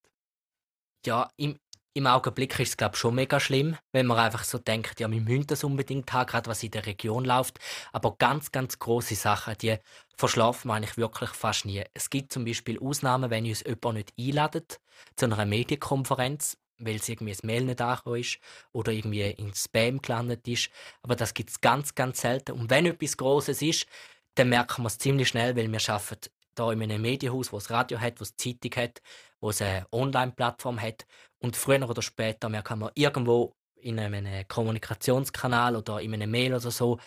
Ja, 1.06 1.30
im, 1.38 1.58
im 1.94 2.08
Augenblick 2.08 2.60
ist 2.60 2.70
es 2.70 2.78
glaube 2.78 2.96
schon 2.96 3.16
mega 3.16 3.40
schlimm, 3.40 3.78
wenn 3.92 4.06
man 4.06 4.20
einfach 4.20 4.44
so 4.44 4.58
denkt, 4.58 5.00
ja, 5.00 5.10
wir 5.10 5.22
müssen 5.22 5.48
das 5.48 5.64
unbedingt 5.64 6.12
haben, 6.14 6.28
gerade 6.28 6.50
was 6.50 6.64
in 6.64 6.72
der 6.72 6.86
Region 6.86 7.26
läuft. 7.26 7.60
Aber 7.92 8.16
ganz, 8.18 8.52
ganz 8.52 8.78
große 8.80 9.16
Sachen, 9.16 9.56
die 9.58 9.78
verschlafen 10.16 10.70
wir 10.70 10.76
eigentlich 10.76 10.98
wirklich 10.98 11.32
fast 11.32 11.66
nie. 11.66 11.84
Es 11.94 12.10
gibt 12.10 12.32
zum 12.32 12.46
Beispiel 12.46 12.80
Ausnahmen, 12.80 13.30
wenn 13.30 13.46
uns 13.46 13.64
jemand 13.64 13.98
nicht 13.98 14.14
einladet 14.20 14.80
zu 15.16 15.26
einer 15.26 15.46
Medienkonferenz, 15.46 16.58
weil 16.78 16.96
es 16.98 17.10
irgendwie 17.10 17.34
ein 17.34 17.40
Mail 17.44 17.64
nicht 17.66 17.82
angekommen 17.82 18.20
ist 18.20 18.40
oder 18.72 18.92
irgendwie 18.92 19.32
in 19.32 19.54
Spam 19.54 20.02
gelandet 20.02 20.48
ist. 20.48 20.70
Aber 21.02 21.16
das 21.16 21.34
gibt 21.34 21.50
es 21.50 21.62
ganz, 21.62 21.96
ganz 21.96 22.22
selten. 22.22 22.54
Und 22.54 22.70
wenn 22.70 22.86
etwas 22.86 23.18
Großes 23.18 23.62
ist, 23.62 23.88
dann 24.36 24.50
merken 24.50 24.84
wir 24.84 24.88
es 24.88 24.98
ziemlich 24.98 25.28
schnell, 25.28 25.56
weil 25.56 25.72
wir 25.72 25.90
arbeiten 25.90 26.30
da 26.60 26.72
in 26.72 26.82
einem 26.82 27.02
Medienhaus, 27.02 27.52
es 27.54 27.70
Radio 27.70 28.00
hat, 28.00 28.20
wo 28.20 28.26
Zeitung 28.26 28.72
hat, 28.76 29.02
wo 29.40 29.52
eine 29.60 29.88
Online-Plattform 29.92 30.82
hat. 30.82 31.06
Und 31.40 31.56
früher 31.56 31.90
oder 31.90 32.02
später 32.02 32.50
merken 32.50 32.80
wir 32.80 32.92
irgendwo 32.96 33.56
in 33.76 34.00
einem 34.00 34.48
Kommunikationskanal 34.48 35.76
oder 35.76 36.02
in 36.02 36.14
einem 36.14 36.30
Mail 36.30 36.54
oder 36.54 36.72
so, 36.72 37.00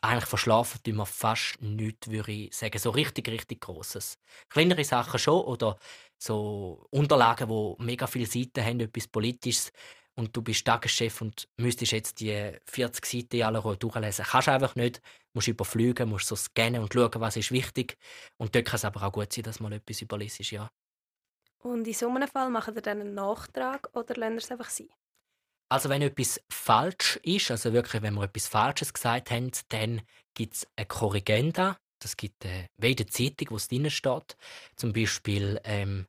eigentlich 0.00 0.26
verschlafen 0.26 0.80
tun 0.82 0.96
wir 0.96 1.06
fast 1.06 1.60
nichts, 1.60 2.08
würde 2.08 2.30
ich 2.30 2.54
sagen. 2.54 2.78
So 2.78 2.90
richtig, 2.90 3.28
richtig 3.28 3.60
Grosses. 3.60 4.18
Kleinere 4.48 4.84
Sachen 4.84 5.18
schon 5.18 5.44
oder 5.44 5.76
so 6.18 6.86
Unterlagen, 6.90 7.48
die 7.48 7.82
mega 7.82 8.06
viele 8.06 8.26
Seiten 8.26 8.64
haben, 8.64 8.80
etwas 8.80 9.08
Politisches 9.08 9.72
und 10.18 10.36
du 10.36 10.42
bist 10.42 10.66
Tageschef 10.66 11.20
und 11.20 11.48
müsstest 11.56 11.92
jetzt 11.92 12.20
die 12.20 12.52
40 12.66 13.06
Seiten 13.06 13.42
alle 13.42 13.58
Ruhe 13.60 13.76
durchlesen. 13.76 14.24
Kannst 14.24 14.48
einfach 14.48 14.74
nicht. 14.74 15.00
Musst 15.32 15.46
überfliegen, 15.46 16.08
musst 16.08 16.26
so 16.26 16.34
scannen 16.34 16.82
und 16.82 16.92
schauen, 16.92 17.20
was 17.20 17.36
ist 17.36 17.52
wichtig. 17.52 17.96
Und 18.36 18.52
dort 18.52 18.66
kann 18.66 18.76
es 18.76 18.84
aber 18.84 19.04
auch 19.04 19.12
gut 19.12 19.32
sein, 19.32 19.44
dass 19.44 19.60
mal 19.60 19.72
etwas 19.72 20.02
überliest, 20.02 20.50
ja. 20.50 20.68
Und 21.58 21.86
in 21.86 21.94
so 21.94 22.08
einem 22.08 22.26
Fall 22.26 22.50
machen 22.50 22.74
ihr 22.74 22.82
dann 22.82 23.00
einen 23.00 23.14
Nachtrag 23.14 23.88
oder 23.92 24.14
lernt 24.16 24.34
ihr 24.34 24.38
es 24.38 24.50
einfach 24.50 24.70
sein? 24.70 24.88
Also 25.70 25.88
wenn 25.88 26.02
etwas 26.02 26.40
falsch 26.50 27.20
ist, 27.22 27.52
also 27.52 27.72
wirklich, 27.72 28.02
wenn 28.02 28.14
wir 28.14 28.24
etwas 28.24 28.48
Falsches 28.48 28.92
gesagt 28.92 29.30
haben, 29.30 29.52
dann 29.68 30.02
gibt 30.34 30.54
es 30.54 30.66
eine 30.74 30.86
Korrigenda. 30.86 31.78
Das 32.00 32.16
gibt 32.16 32.44
äh, 32.44 32.66
wie 32.76 32.90
in 32.90 32.96
der 32.96 33.06
Zeitung, 33.06 33.50
wo 33.50 33.56
es 33.56 33.68
drin 33.68 33.88
steht. 33.88 34.36
Zum 34.74 34.92
Beispiel, 34.92 35.60
ähm, 35.62 36.06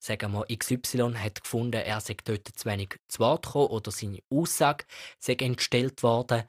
sagen 0.00 0.32
wir, 0.32 0.46
XY 0.46 1.14
hat 1.14 1.42
gefunden, 1.42 1.80
er 1.80 2.00
sei 2.00 2.16
dort 2.24 2.48
zu 2.48 2.64
wenig 2.68 2.96
zu 3.08 3.20
Wort 3.20 3.46
gekommen 3.46 3.68
oder 3.68 3.90
seine 3.90 4.18
Aussage 4.30 4.84
sei 5.18 5.34
entstellt 5.34 6.02
worden. 6.02 6.44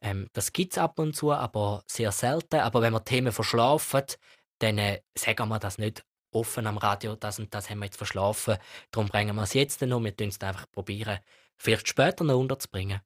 Ähm, 0.00 0.28
das 0.32 0.52
gibt 0.52 0.72
es 0.72 0.78
ab 0.78 0.98
und 0.98 1.14
zu, 1.14 1.32
aber 1.32 1.82
sehr 1.86 2.12
selten. 2.12 2.60
Aber 2.60 2.80
wenn 2.80 2.92
wir 2.92 3.04
Themen 3.04 3.32
verschlafen, 3.32 4.04
dann 4.58 4.78
äh, 4.78 5.02
sagen 5.16 5.48
wir 5.48 5.58
das 5.58 5.78
nicht 5.78 6.04
offen 6.30 6.66
am 6.66 6.78
Radio, 6.78 7.14
das 7.16 7.38
und 7.38 7.52
das 7.52 7.68
haben 7.68 7.80
wir 7.80 7.86
jetzt 7.86 7.98
verschlafen. 7.98 8.56
Darum 8.90 9.08
bringen 9.08 9.36
wir 9.36 9.42
es 9.42 9.54
jetzt 9.54 9.82
noch. 9.82 10.02
Wir 10.02 10.16
tun 10.16 10.28
es 10.28 10.40
einfach 10.40 10.70
probieren, 10.70 11.18
vielleicht 11.58 11.88
später 11.88 12.24
noch 12.24 12.38
unterzubringen. 12.38 13.00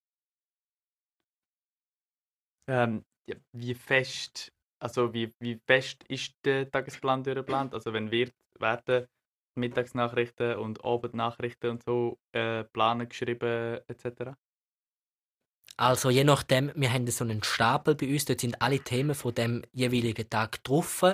Ähm, 2.69 3.05
ja, 3.29 3.37
wie 3.53 3.75
fest, 3.75 4.53
also 4.79 5.13
wie, 5.13 5.33
wie 5.41 5.61
fest 5.67 6.05
ist 6.05 6.35
der 6.45 6.71
Tagesplan 6.71 7.23
durchgeplant? 7.23 7.75
Also 7.75 7.93
wenn 7.93 8.11
wir 8.11 8.31
werden 8.59 9.07
Mittagsnachrichten 9.57 10.57
und 10.57 10.85
Abendnachrichten 10.85 11.71
und 11.71 11.83
so 11.83 12.19
äh, 12.33 12.65
planen, 12.65 13.09
geschrieben 13.09 13.81
etc. 13.89 14.37
also 15.77 16.11
je 16.11 16.25
nachdem, 16.25 16.73
wir 16.75 16.93
haben 16.93 17.07
so 17.07 17.25
einen 17.25 17.43
Stapel 17.43 17.95
bei 17.95 18.09
uns, 18.09 18.25
dort 18.25 18.41
sind 18.41 18.61
alle 18.63 18.81
Themen 18.81 19.15
von 19.15 19.35
dem 19.35 19.63
jeweiligen 19.73 20.29
Tag 20.29 20.63
drauf 20.65 21.05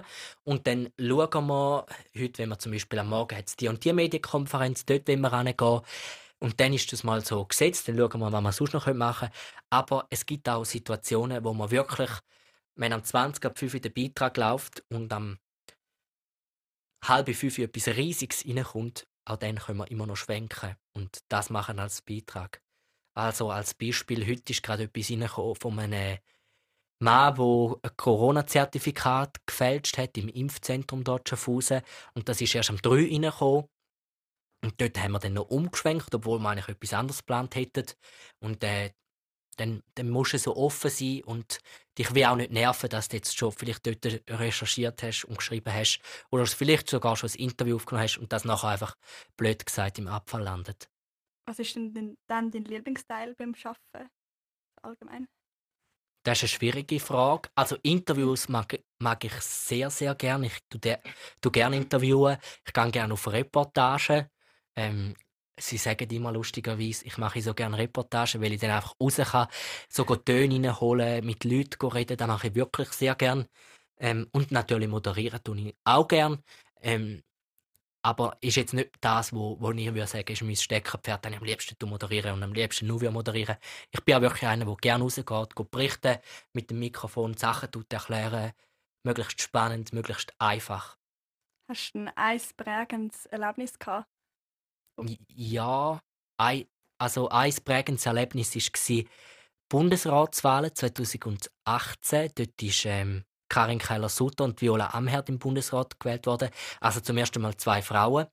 und 0.45 0.67
dann 0.67 0.91
schauen 0.99 1.47
wir, 1.47 1.87
heute, 2.17 2.39
wenn 2.39 2.49
wir 2.51 2.59
zum 2.59 2.73
Beispiel 2.73 2.99
am 3.01 3.09
Morgen 3.09 3.37
hat 3.37 3.61
die 3.61 3.69
und 3.69 3.85
die 3.85 3.93
Medienkonferenz, 3.93 4.85
dort 4.87 5.09
wollen 5.09 5.21
wir 5.21 5.33
reingehen 5.33 5.81
und 6.39 6.59
dann 6.61 6.73
ist 6.73 6.93
das 6.93 7.05
mal 7.05 7.25
so 7.25 7.45
gesetzt, 7.45 7.89
dann 7.89 7.97
schauen 7.97 8.21
wir, 8.21 8.33
was 8.33 8.43
wir 8.43 8.53
sonst 8.53 8.73
noch 8.75 8.93
machen 8.95 9.29
können. 9.29 9.33
Aber 9.71 10.07
es 10.11 10.27
gibt 10.27 10.49
auch 10.49 10.65
Situationen, 10.65 11.45
wo 11.45 11.55
man 11.55 11.71
wirklich, 11.71 12.11
wenn 12.75 12.93
am 12.93 13.05
20 13.05 13.45
ab 13.47 13.59
5 13.59 13.81
der 13.81 13.91
Beitrag 13.91 14.37
läuft 14.37 14.83
und 14.89 15.13
am 15.13 15.39
halb 17.05 17.35
fünf 17.35 17.59
etwas 17.59 17.89
Riesiges 17.89 18.47
reinkommt, 18.47 19.07
auch 19.25 19.37
dann 19.37 19.57
können 19.57 19.79
wir 19.79 19.91
immer 19.91 20.07
noch 20.07 20.17
schwenken 20.17 20.77
und 20.95 21.19
das 21.29 21.51
machen 21.51 21.79
als 21.79 22.03
Beitrag. 22.03 22.63
Also 23.15 23.51
als 23.51 23.75
Beispiel, 23.75 24.27
heute 24.27 24.53
ist 24.53 24.63
gerade 24.63 24.85
etwas 24.85 25.11
reingekommen 25.11 25.55
von 25.57 25.79
einem 25.79 26.19
Mann, 27.03 27.35
der 27.35 27.77
ein 27.83 27.97
Corona-Zertifikat 27.97 29.45
gefälscht 29.45 29.99
hat 29.99 30.17
im 30.17 30.29
Impfzentrum 30.29 31.05
dort 31.05 31.29
Schaffhausen. 31.29 31.83
Und 32.15 32.29
das 32.29 32.41
ist 32.41 32.55
erst 32.55 32.71
am 32.71 32.77
3 32.77 32.91
reingekommen. 32.91 33.65
Und 34.65 34.81
dort 34.81 34.99
haben 35.03 35.13
wir 35.13 35.19
dann 35.19 35.35
noch 35.35 35.49
umgeschwenkt, 35.49 36.15
obwohl 36.15 36.39
wir 36.39 36.49
eigentlich 36.49 36.69
etwas 36.69 36.95
anderes 36.95 37.19
geplant 37.19 37.57
hätten. 37.57 37.87
Und 38.39 38.63
äh, 38.63 38.93
dann, 39.57 39.83
dann 39.97 40.11
musst 40.11 40.35
du 40.35 40.39
so 40.39 40.57
offen 40.57 40.91
sein 40.91 41.23
und 41.25 41.59
dich 41.99 42.15
will 42.15 42.25
auch 42.25 42.37
nicht 42.37 42.53
nerven, 42.53 42.89
dass 42.89 43.09
du 43.09 43.17
jetzt 43.17 43.37
schon 43.37 43.53
vielleicht 43.53 43.87
dort 43.87 44.05
recherchiert 44.29 45.03
hast 45.03 45.25
und 45.25 45.39
geschrieben 45.39 45.73
hast 45.73 46.01
oder 46.31 46.47
vielleicht 46.47 46.89
sogar 46.89 47.17
schon 47.17 47.31
ein 47.31 47.41
Interview 47.41 47.77
aufgenommen 47.77 48.05
hast 48.05 48.19
und 48.19 48.33
das 48.33 48.45
nachher 48.45 48.69
einfach 48.71 48.97
blöd 49.37 49.65
gesagt 49.65 49.99
im 49.99 50.09
Abfall 50.09 50.43
landet. 50.43 50.89
Was 51.47 51.59
ist 51.59 51.75
denn 51.75 52.17
dann 52.29 52.51
dein 52.51 52.65
Lieblingsteil 52.65 53.35
beim 53.35 53.55
Arbeiten 53.65 54.11
allgemein? 54.83 55.29
Das 56.25 56.39
ist 56.39 56.45
eine 56.45 56.49
schwierige 56.51 57.01
Frage. 57.01 57.51
Also 57.57 57.77
Interviews 57.83 58.49
mag, 58.49 58.79
mag 59.01 59.25
ich 59.25 59.33
sehr, 59.41 59.91
sehr 59.91 60.15
gerne. 60.15 60.47
Ich 60.47 60.59
tue, 60.71 61.51
gerne 61.51 61.77
interviewen. 61.77 62.39
Ich 62.65 62.73
gehe 62.73 62.91
gerne 62.93 63.15
auf 63.15 63.27
Reportagen. 63.27 64.29
Ähm, 64.77 65.15
sie 65.63 65.77
sagen 65.79 66.11
immer 66.11 66.33
lustigerweise, 66.33 67.07
ich 67.07 67.19
mache 67.19 67.41
so 67.43 67.55
gerne 67.55 67.79
Reportagen, 67.79 68.41
weil 68.43 68.53
ich 68.53 68.61
dann 68.61 68.71
einfach 68.71 68.95
raus 69.01 69.17
kann, 69.17 69.49
so 69.89 70.05
Töne 70.05 70.55
reinholen, 70.57 71.25
mit 71.25 71.45
Leuten 71.45 71.87
reden, 71.87 72.17
das 72.17 72.29
mache 72.29 72.49
ich 72.49 72.55
wirklich 72.55 72.89
sehr 72.93 73.15
gerne. 73.15 73.47
Ähm, 73.99 74.29
und 74.33 74.51
natürlich 74.51 74.89
moderieren 74.89 75.43
tue 75.43 75.61
ich 75.61 75.77
auch 75.85 76.09
gerne. 76.09 76.43
Ähm, 76.81 77.23
aber 78.05 78.37
ist 78.41 78.57
jetzt 78.57 78.75
nicht 78.75 78.91
das, 79.01 79.33
wo, 79.33 79.61
wo 79.61 79.71
ich 79.71 79.87
würde 79.87 80.09
sagen, 80.09 80.33
ist 80.33 80.43
mein 80.43 80.57
Steckerpferd, 80.57 81.25
ich 81.27 81.37
am 81.37 81.45
liebsten 81.45 81.89
moderieren 81.89 82.35
und 82.35 82.43
am 82.43 82.53
liebsten 82.53 82.89
nur 82.89 83.09
moderieren. 83.13 83.57
Ich 83.93 84.03
bin 84.05 84.17
auch 84.17 84.21
wirklich 84.21 84.47
einer, 84.47 84.65
der 84.65 84.77
gerne 84.77 85.05
rausgeht, 85.05 85.55
geht 85.55 85.71
berichten, 85.71 86.19
mit 86.53 86.71
dem 86.71 86.81
Mikrofon 86.81 87.37
Sachen 87.37 87.71
erklären, 87.89 88.53
möglichst 89.05 89.41
spannend, 89.41 89.93
möglichst 89.93 90.35
einfach. 90.39 90.99
Hast 91.69 91.93
du 91.95 92.13
ein 92.17 92.41
prägendes 92.57 93.27
Erlebnis 93.27 93.79
gehabt? 93.79 94.12
Ja, 95.29 96.01
ein, 96.39 96.67
also 96.99 97.29
ein 97.29 97.55
prägendes 97.65 98.07
Erlebnis 98.07 98.55
war 98.55 99.05
Bundesratswahlen 99.69 100.75
2018. 100.75 102.31
Dort 102.35 102.63
ist 102.63 102.85
ähm, 102.85 103.25
Karin 103.49 103.79
Keller-Sutter 103.79 104.45
und 104.45 104.61
Viola 104.61 104.89
Amherd 104.89 105.29
im 105.29 105.39
Bundesrat 105.39 105.99
gewählt 105.99 106.27
worden. 106.27 106.51
Also 106.81 107.01
zum 107.01 107.17
ersten 107.17 107.41
Mal 107.41 107.57
zwei 107.57 107.83
Frauen. 107.83 108.27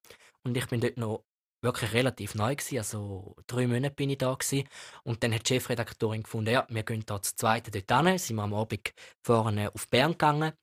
Und 0.43 0.57
ich 0.57 0.67
bin 0.67 0.81
dort 0.81 0.97
noch 0.97 1.23
wirklich 1.61 1.93
relativ 1.93 2.35
neu 2.35 2.55
gewesen, 2.55 2.77
also 2.77 3.35
drei 3.47 3.67
Monate 3.67 3.93
bin 3.93 4.09
ich 4.09 4.17
da 4.17 4.33
gewesen. 4.33 4.67
und 5.03 5.21
dann 5.23 5.33
hat 5.33 5.49
die 5.49 5.55
Chefredaktorin 5.55 6.23
gefunden, 6.23 6.51
ja, 6.51 6.65
wir 6.69 6.83
gehen 6.83 7.03
da 7.05 7.21
zu 7.21 7.35
zweiten 7.35 7.71
dort 7.71 8.07
hin, 8.07 8.17
sind 8.17 8.37
wir 8.37 8.43
am 8.43 8.53
Abend 8.53 8.93
vorne 9.25 9.73
auf 9.73 9.89
Bern 9.89 10.11
gegangen 10.11 10.53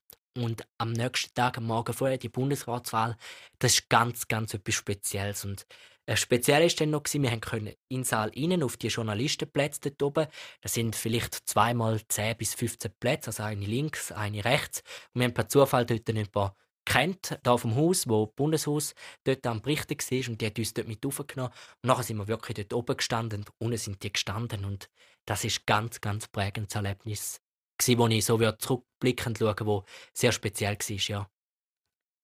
und 0.43 0.67
am 0.79 0.93
nächsten 0.93 1.35
Tag, 1.35 1.59
am 1.59 1.67
Morgen 1.67 1.93
vorher, 1.93 2.19
die 2.19 2.29
Bundesratswahl, 2.29 3.17
das 3.59 3.75
ist 3.75 3.89
ganz, 3.89 4.29
ganz 4.29 4.55
etwas 4.55 4.75
Spezielles. 4.75 5.45
Und 5.45 5.67
äh, 6.07 6.17
speziell 6.17 6.63
war 6.63 6.77
dann 6.77 6.91
noch, 6.91 7.03
wir 7.11 7.41
können 7.41 7.75
in 7.89 7.99
den 7.99 8.05
Saal 8.05 8.33
rein, 8.37 8.63
auf 8.63 8.77
die 8.77 8.89
Journalistenplätze 8.89 9.91
dort 9.91 10.03
oben. 10.03 10.27
Das 10.61 10.75
sind 10.75 10.95
vielleicht 10.95 11.49
zweimal 11.49 12.01
10 12.07 12.37
bis 12.37 12.55
15 12.55 12.93
Plätze, 13.01 13.29
also 13.29 13.43
eine 13.43 13.67
links, 13.67 14.13
eine 14.13 14.45
rechts. 14.45 14.83
Und 15.13 15.21
wir 15.21 15.25
haben 15.27 15.35
per 15.35 15.49
Zufall 15.49 15.87
dort 15.87 16.09
jemanden 16.09 16.53
kennt, 16.85 17.39
da 17.43 17.57
vom 17.57 17.75
Haus, 17.75 18.09
wo 18.09 18.27
das 18.27 18.35
Bundeshaus 18.37 18.95
dort 19.25 19.45
am 19.47 19.61
Berichten 19.61 19.99
war 19.99 20.31
und 20.31 20.41
die 20.41 20.47
hat 20.47 20.59
uns 20.59 20.73
dort 20.73 20.89
mit 20.89 21.05
aufgenommen. 21.05 21.53
Und 21.83 21.89
nachher 21.89 22.05
sind 22.05 22.17
wir 22.17 22.29
wirklich 22.29 22.57
dort 22.57 22.73
oben 22.73 22.97
gestanden 22.97 23.41
und 23.41 23.51
unten 23.59 23.77
sind 23.77 24.03
die 24.03 24.13
gestanden 24.13 24.65
und 24.65 24.89
das 25.25 25.45
ist 25.45 25.67
ganz, 25.67 26.01
ganz 26.01 26.29
prägendes 26.29 26.77
Erlebnis 26.77 27.41
gewesen, 27.79 27.99
wo 27.99 28.07
ich 28.09 28.25
so 28.25 28.37
zurückblickend 28.39 29.39
schaue, 29.39 29.57
wo 29.61 29.85
sehr 30.13 30.33
speziell 30.33 30.77
war, 30.77 31.09
ja. 31.09 31.31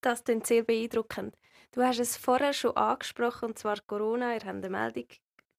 Das 0.01 0.25
klingt 0.25 0.47
sehr 0.47 0.65
beeindruckend. 0.65 1.37
Du 1.73 1.83
hast 1.83 2.01
es 2.01 2.17
vorher 2.17 2.53
schon 2.53 2.77
angesprochen, 2.77 3.51
und 3.51 3.59
zwar 3.59 3.79
Corona. 3.87 4.35
Ihr 4.35 4.41
habt 4.41 4.47
eine 4.47 4.71
Meldung 4.71 5.07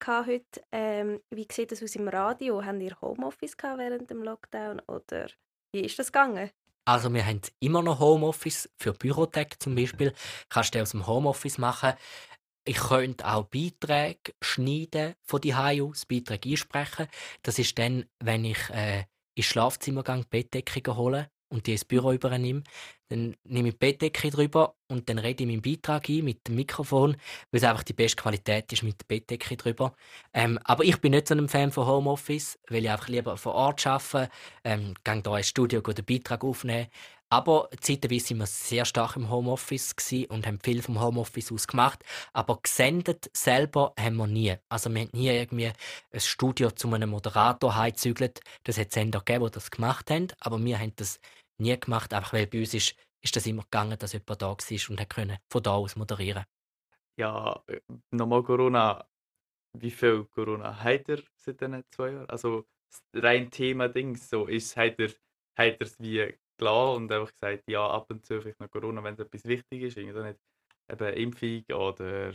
heute. 0.08 0.62
Ähm, 0.72 1.22
wie 1.30 1.48
sieht 1.52 1.72
das 1.72 1.82
aus 1.82 1.96
im 1.96 2.08
Radio? 2.08 2.64
Habt 2.64 2.82
ihr 2.82 3.00
Homeoffice 3.02 3.56
während 3.58 4.10
dem 4.10 4.24
Lockdown 4.24 4.82
oder 4.88 5.28
wie 5.72 5.82
ist 5.82 5.98
das 5.98 6.12
gegangen? 6.12 6.52
Also 6.86 7.14
wir 7.14 7.26
haben 7.26 7.42
immer 7.60 7.82
noch 7.82 8.00
Homeoffice 8.00 8.70
für 8.78 8.94
Bürotech 8.94 9.58
zum 9.60 9.76
Beispiel. 9.76 10.14
Kannst 10.50 10.76
du 10.76 10.82
aus 10.82 10.92
dem 10.92 11.08
Homeoffice 11.08 11.58
machen. 11.58 11.94
Ich 12.66 12.78
könnte 12.78 13.26
auch 13.26 13.46
Beiträge 13.46 14.34
schneiden 14.42 15.16
von 15.22 15.42
die 15.42 15.54
aus, 15.54 16.06
Beiträge 16.06 16.50
einsprechen. 16.50 17.08
Das 17.42 17.60
ist 17.60 17.78
dann, 17.78 18.06
wenn 18.20 18.46
ich 18.46 18.70
äh, 18.70 19.06
ins 19.36 19.46
Schlafzimmer 19.46 20.04
gehe, 20.04 20.26
Bettdeckungen 20.30 20.98
holen 20.98 21.28
und 21.50 21.68
die 21.68 21.74
ins 21.74 21.86
Büro 21.86 22.12
übernehme. 22.12 22.64
Dann 23.10 23.36
nehme 23.44 23.70
ich 23.70 23.76
die 23.76 23.78
Bettdecke 23.80 24.32
drüber 24.32 24.76
und 24.88 25.08
dann 25.08 25.20
rede 25.20 25.44
ich 25.44 25.48
meinen 25.50 25.62
Beitrag 25.62 26.10
ein 26.10 26.24
mit 26.24 26.48
dem 26.48 26.56
Mikrofon, 26.56 27.12
weil 27.52 27.60
es 27.60 27.64
einfach 27.64 27.84
die 27.84 27.94
beste 27.94 28.22
Qualität 28.22 28.74
ist 28.74 28.84
mit 28.84 29.00
der 29.02 29.06
Bettdecke 29.06 29.56
drüber. 29.56 29.96
Ähm, 30.34 30.58
aber 30.64 30.84
ich 30.84 31.00
bin 31.00 31.12
nicht 31.12 31.28
so 31.28 31.36
ein 31.36 31.48
Fan 31.48 31.72
von 31.72 31.86
Homeoffice, 31.86 32.58
weil 32.70 32.84
ich 32.84 32.90
einfach 32.90 33.08
lieber 33.08 33.38
vor 33.38 33.54
Ort 33.54 33.86
arbeite, 33.86 34.30
ähm, 34.64 34.96
gehe 35.04 35.22
hier 35.24 35.38
ins 35.38 35.48
Studio 35.50 35.82
den 35.82 36.06
Beitrag 36.06 36.44
aufnehmen. 36.44 36.88
Aber 37.34 37.68
zeitweise 37.82 38.30
waren 38.30 38.42
wir 38.42 38.46
sehr 38.46 38.86
stark 38.86 39.16
im 39.16 39.28
Homeoffice 39.32 39.96
und 40.30 40.46
haben 40.46 40.60
viel 40.60 40.84
vom 40.84 41.02
Homeoffice 41.02 41.52
aus 41.52 41.66
gemacht. 41.66 42.06
Aber 42.32 42.60
gesendet 42.62 43.32
selber 43.36 43.92
haben 44.00 44.18
wir 44.18 44.28
nie. 44.28 44.56
Also 44.70 44.92
wir 44.92 45.02
haben 45.02 45.10
nie 45.14 45.30
irgendwie 45.30 45.72
ein 46.12 46.20
Studio 46.20 46.70
zu 46.70 46.94
einem 46.94 47.10
Moderator 47.10 47.76
heimgezügelt. 47.76 48.42
Das 48.66 48.78
hat 48.78 48.92
Sender 48.92 49.18
gegeben, 49.18 49.46
die 49.46 49.52
das 49.52 49.72
gemacht 49.72 50.12
haben. 50.12 50.28
Aber 50.42 50.64
wir 50.64 50.78
haben 50.78 50.94
das 50.96 51.20
nie 51.58 51.76
gemacht, 51.76 52.14
einfach 52.14 52.34
weil 52.34 52.46
bei 52.46 52.60
uns 52.60 52.76
ist, 52.76 52.96
ist 53.24 53.36
das 53.36 53.48
immer 53.48 53.64
gegangen, 53.64 53.98
dass 53.98 54.14
jemand 54.14 54.40
da 54.40 54.50
war 54.50 54.90
und 54.90 55.10
konnte 55.10 55.40
von 55.50 55.64
da 55.64 55.72
aus 55.72 55.96
moderieren. 55.96 56.46
Ja, 57.18 57.64
äh, 57.66 57.80
nochmal 58.12 58.44
Corona. 58.44 59.08
Wie 59.76 59.90
viel 59.90 60.26
Corona 60.26 60.84
hat 60.84 61.10
er 61.10 61.24
seit 61.36 61.62
diesen 61.62 61.84
zwei 61.90 62.12
Jahren? 62.12 62.30
Also 62.30 62.68
rein 63.12 63.50
Thema 63.50 63.90
Dings, 63.90 64.30
so 64.30 64.46
ist 64.46 64.78
hat 64.78 65.00
er, 65.00 65.10
hat 65.58 65.80
wie 65.98 66.38
klar 66.58 66.94
und 66.94 67.12
einfach 67.12 67.32
gesagt, 67.34 67.64
ja, 67.68 67.88
ab 67.88 68.10
und 68.10 68.26
zu 68.26 68.42
vielleicht 68.42 68.60
noch 68.60 68.70
Corona, 68.70 69.04
wenn 69.04 69.14
es 69.14 69.20
etwas 69.20 69.46
wichtig 69.46 69.84
ist, 69.84 69.98
irgendwie 69.98 70.22
nicht 70.22 70.40
eben 70.90 71.14
Impfung 71.14 71.64
oder 71.76 72.34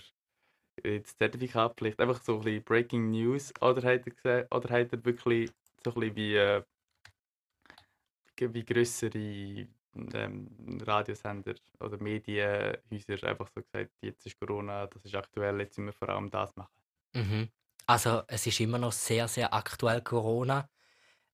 das 0.83 1.17
Zertifikatpflicht, 1.17 2.01
einfach 2.01 2.23
so 2.23 2.37
ein 2.37 2.45
bisschen 2.45 2.65
Breaking 2.65 3.11
News 3.11 3.53
oder 3.61 3.83
hat 3.83 4.07
er, 4.07 4.13
gesehen, 4.13 4.47
oder 4.51 4.69
hat 4.71 4.93
er 4.93 5.05
wirklich 5.05 5.51
so 5.85 5.91
ein 5.91 6.01
bisschen 6.01 6.17
wie, 6.17 6.37
äh, 6.37 6.63
wie 8.41 8.65
größere 8.65 9.69
ähm, 10.15 10.81
Radiosender 10.83 11.55
oder 11.81 12.01
Medienhäuser 12.01 13.25
einfach 13.25 13.49
so 13.49 13.61
gesagt, 13.61 13.91
jetzt 14.01 14.27
ist 14.27 14.39
Corona, 14.39 14.87
das 14.87 15.05
ist 15.05 15.15
aktuell, 15.15 15.61
jetzt 15.61 15.79
müssen 15.79 15.87
wir 15.87 15.93
vor 15.93 16.09
allem 16.11 16.31
das 16.31 16.55
machen. 16.55 16.75
Mhm. 17.15 17.49
Also 17.87 18.23
es 18.29 18.47
ist 18.47 18.61
immer 18.61 18.79
noch 18.79 18.93
sehr, 18.93 19.27
sehr 19.29 19.53
aktuell 19.53 20.03
Corona. 20.03 20.69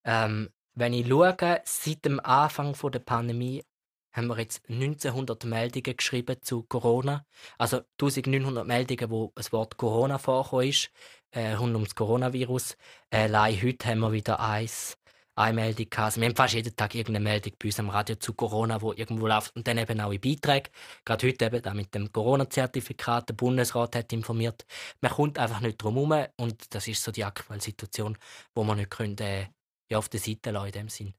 Ähm, 0.03 0.49
wenn 0.75 0.93
ich 0.93 1.07
schaue, 1.07 1.61
seit 1.63 2.05
dem 2.05 2.19
Anfang 2.19 2.75
der 2.91 2.99
Pandemie 2.99 3.63
haben 4.11 4.27
wir 4.27 4.39
jetzt 4.39 4.69
1900 4.69 5.43
Meldungen 5.45 5.97
geschrieben 5.97 6.37
zu 6.41 6.63
Corona. 6.63 7.25
Also 7.57 7.81
1900 7.99 8.65
Meldungen, 8.65 9.09
wo 9.09 9.31
das 9.35 9.51
Wort 9.51 9.77
Corona 9.77 10.17
vorkommen 10.17 10.69
ist, 10.69 10.89
äh, 11.31 11.53
rund 11.53 11.75
ums 11.75 11.95
Coronavirus. 11.95 12.77
Allein 13.09 13.61
heute 13.61 13.87
haben 13.87 13.99
wir 13.99 14.13
wieder 14.13 14.39
eins, 14.39 14.97
eine 15.35 15.53
Meldung. 15.53 15.87
Also 15.97 16.21
wir 16.21 16.29
haben 16.29 16.35
fast 16.35 16.53
jeden 16.53 16.75
Tag 16.75 16.95
irgendeine 16.95 17.23
Meldung 17.23 17.53
bei 17.59 17.67
uns 17.67 17.79
am 17.79 17.89
Radio 17.89 18.15
zu 18.15 18.33
Corona, 18.33 18.81
wo 18.81 18.93
irgendwo 18.93 19.27
läuft. 19.27 19.53
Und 19.55 19.67
dann 19.67 19.77
eben 19.77 19.99
auch 19.99 20.11
in 20.11 20.21
Beiträgen. 20.21 20.71
Gerade 21.03 21.27
heute 21.27 21.45
eben 21.45 21.61
da 21.61 21.73
mit 21.73 21.93
dem 21.93 22.11
Corona-Zertifikat. 22.11 23.29
Der 23.29 23.33
Bundesrat 23.33 23.97
hat 23.97 24.13
informiert. 24.13 24.65
Man 25.01 25.11
kommt 25.11 25.37
einfach 25.37 25.59
nicht 25.59 25.77
drum 25.77 25.95
herum. 25.95 26.27
Und 26.37 26.73
das 26.73 26.87
ist 26.87 27.03
so 27.03 27.11
die 27.11 27.25
aktuelle 27.25 27.61
Situation, 27.61 28.17
wo 28.53 28.63
man 28.63 28.77
nicht 28.77 28.91
können, 28.91 29.17
äh, 29.17 29.47
ja, 29.89 29.97
auf 29.97 30.09
der 30.09 30.19
Seite 30.19 30.51
lassen 30.51 30.67
in 30.67 30.71
dem 30.71 30.89
Sinn. 30.89 31.13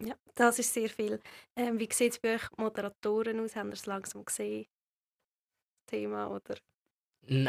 Ja, 0.00 0.16
das 0.34 0.58
ist 0.58 0.72
sehr 0.72 0.88
viel. 0.88 1.20
Ähm, 1.56 1.78
wie 1.78 1.88
sieht 1.92 2.12
es 2.12 2.18
bei 2.18 2.34
euch 2.34 2.50
Moderatoren 2.56 3.40
aus? 3.40 3.54
Haben 3.56 3.68
ihr 3.68 3.74
es 3.74 3.86
langsam 3.86 4.24
gesehen? 4.24 4.66
Thema 5.86 6.28
oder? 6.28 6.56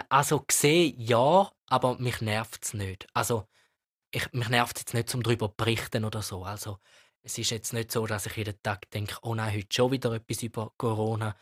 Also 0.10 0.41
gesehen 0.41 0.99
ja, 0.99 1.51
aber 1.67 1.97
mich 1.99 2.21
nervt 2.21 2.63
es 2.63 2.73
nicht. 2.73 3.08
Also 3.13 3.47
ich, 4.12 4.32
mich 4.32 4.49
nervt 4.49 4.78
es 4.78 4.82
jetzt 4.84 4.93
nicht, 4.93 5.13
um 5.13 5.23
darüber 5.23 5.49
zu 5.49 5.56
berichten 5.58 6.06
oder 6.06 6.21
so. 6.21 6.43
Also, 6.43 6.80
es 7.23 7.38
ist 7.38 7.49
jetzt 7.51 7.73
nicht 7.73 7.91
so, 7.91 8.06
dass 8.08 8.25
ich 8.25 8.38
jeden 8.38 8.62
Tag 8.62 8.89
denke, 8.91 9.17
oh 9.23 9.36
nein, 9.36 9.54
heute 9.54 9.67
schon 9.71 9.91
wieder 9.91 10.13
etwas 10.13 10.43
über 10.43 10.71
Corona. 10.78 11.36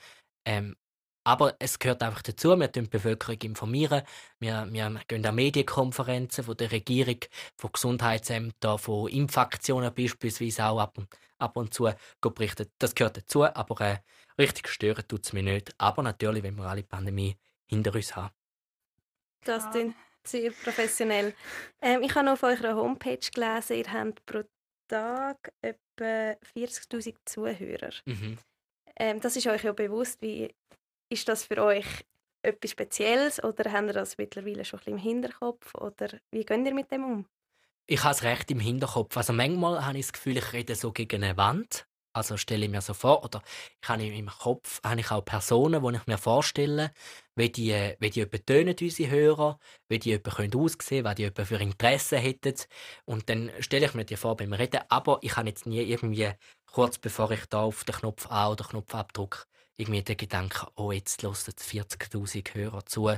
Ähm, 0.45 0.75
aber 1.23 1.55
es 1.59 1.79
gehört 1.79 2.03
einfach 2.03 2.21
dazu, 2.21 2.49
wir 2.49 2.67
informieren 2.67 2.85
die 2.85 2.89
Bevölkerung. 2.89 3.37
informieren. 3.41 4.03
Wir, 4.39 4.67
wir 4.69 5.01
gehen 5.07 5.25
an 5.25 5.35
Medienkonferenzen 5.35 6.43
von 6.43 6.57
der 6.57 6.71
Regierung, 6.71 7.19
von 7.55 7.71
Gesundheitsämtern, 7.71 8.77
von 8.77 9.09
Impfaktionen 9.09 9.93
beispielsweise 9.93 10.65
auch 10.65 10.79
ab 10.79 10.97
und, 10.97 11.07
ab 11.37 11.55
und 11.55 11.73
zu 11.73 11.89
berichten. 12.21 12.67
Das 12.77 12.93
gehört 12.93 13.17
dazu, 13.17 13.45
aber 13.45 13.81
äh, 13.81 13.97
richtig 14.37 14.67
stören 14.67 15.07
tut 15.07 15.25
es 15.25 15.33
mich 15.33 15.43
nicht. 15.43 15.73
Aber 15.77 16.03
natürlich, 16.03 16.43
wenn 16.43 16.55
wir 16.55 16.65
alle 16.65 16.83
Pandemie 16.83 17.37
hinter 17.65 17.95
uns 17.95 18.15
haben. 18.15 18.33
Das 19.45 19.69
klingt 19.71 19.95
sehr 20.23 20.51
professionell. 20.51 21.33
Ähm, 21.81 22.01
ich 22.01 22.15
habe 22.15 22.25
noch 22.25 22.33
auf 22.33 22.43
eurer 22.43 22.75
Homepage 22.75 23.19
gelesen, 23.33 23.77
ihr 23.77 23.91
habt 23.91 24.25
pro 24.25 24.43
Tag 24.87 25.53
etwa 25.61 26.35
40'000 26.55 27.15
Zuhörer. 27.25 27.91
Mhm. 28.05 28.37
Ähm, 28.95 29.19
das 29.19 29.35
ist 29.35 29.47
euch 29.47 29.63
ja 29.63 29.71
bewusst. 29.71 30.21
Wie 30.21 30.53
ist 31.09 31.27
das 31.27 31.45
für 31.45 31.63
euch 31.63 31.85
etwas 32.41 32.71
Spezielles 32.71 33.43
oder 33.43 33.71
habt 33.71 33.87
ihr 33.87 33.93
das 33.93 34.17
mittlerweile 34.17 34.65
schon 34.65 34.79
ein 34.79 34.85
bisschen 34.85 34.97
im 34.97 35.03
Hinterkopf? 35.03 35.73
Oder 35.75 36.19
wie 36.31 36.45
geht 36.45 36.65
ihr 36.65 36.73
mit 36.73 36.91
dem 36.91 37.03
um? 37.03 37.25
Ich 37.85 38.03
habe 38.03 38.13
es 38.13 38.23
recht 38.23 38.49
im 38.51 38.59
Hinterkopf. 38.59 39.15
Also 39.17 39.33
manchmal 39.33 39.85
habe 39.85 39.97
ich 39.97 40.05
das 40.05 40.13
Gefühl, 40.13 40.37
ich 40.37 40.53
rede 40.53 40.75
so 40.75 40.91
gegen 40.91 41.23
eine 41.23 41.37
Wand. 41.37 41.85
Also 42.15 42.37
stelle 42.37 42.65
ich 42.65 42.71
mir 42.71 42.81
so 42.81 42.93
vor, 42.93 43.23
oder 43.25 43.41
ich 43.81 43.89
habe 43.89 44.05
im 44.05 44.27
Kopf 44.27 44.79
habe 44.83 44.99
ich 44.99 45.09
auch 45.09 45.25
Personen, 45.25 45.83
die 45.83 45.97
ich 45.97 46.05
mir 46.05 46.19
vorstelle, 46.19 46.91
wie 47.35 47.49
die, 47.49 47.95
wie 47.99 48.09
die 48.11 48.21
etwa 48.21 48.37
tönen, 48.37 48.75
unsere 48.79 49.09
Hörer, 49.09 49.59
wie 49.89 49.97
die 49.97 50.11
etwa 50.11 50.29
aussehen 50.29 50.77
können, 50.77 51.05
was 51.05 51.15
die 51.15 51.23
etwa 51.23 51.43
für 51.43 51.55
Interessen 51.55 52.19
hätten. 52.19 52.53
Und 53.05 53.29
dann 53.29 53.51
stelle 53.59 53.87
ich 53.87 53.95
mir 53.95 54.05
die 54.05 54.15
vor 54.15 54.37
beim 54.37 54.53
Reden. 54.53 54.81
Aber 54.89 55.17
ich 55.23 55.35
habe 55.35 55.49
jetzt 55.49 55.65
nie 55.65 55.81
irgendwie, 55.81 56.31
kurz 56.67 56.99
bevor 56.99 57.31
ich 57.31 57.47
da 57.47 57.63
auf 57.63 57.83
den 57.83 57.95
Knopf 57.95 58.27
A 58.29 58.51
oder 58.51 58.63
Knopf 58.65 58.93
abdrücke, 58.93 59.45
irgendwie 59.77 60.03
den 60.03 60.17
Gedanken, 60.17 60.67
oh, 60.75 60.91
jetzt 60.91 61.23
hören 61.23 61.33
40.000 61.33 62.53
Hörer 62.53 62.85
zu. 62.85 63.11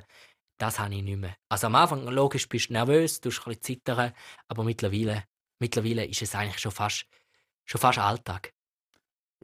Das 0.57 0.79
habe 0.79 0.95
ich 0.95 1.03
nicht 1.03 1.17
mehr. 1.17 1.35
Also 1.49 1.67
am 1.67 1.75
Anfang, 1.75 2.07
logisch, 2.07 2.47
bist 2.47 2.69
du 2.69 2.73
nervös, 2.73 3.19
du 3.19 3.29
ein 3.29 3.35
bisschen 3.35 3.61
zittern, 3.61 4.13
aber 4.47 4.63
mittlerweile, 4.63 5.25
mittlerweile 5.59 6.05
ist 6.05 6.21
es 6.21 6.33
eigentlich 6.33 6.59
schon 6.59 6.71
fast, 6.71 7.05
schon 7.65 7.81
fast 7.81 7.99
Alltag. 7.99 8.53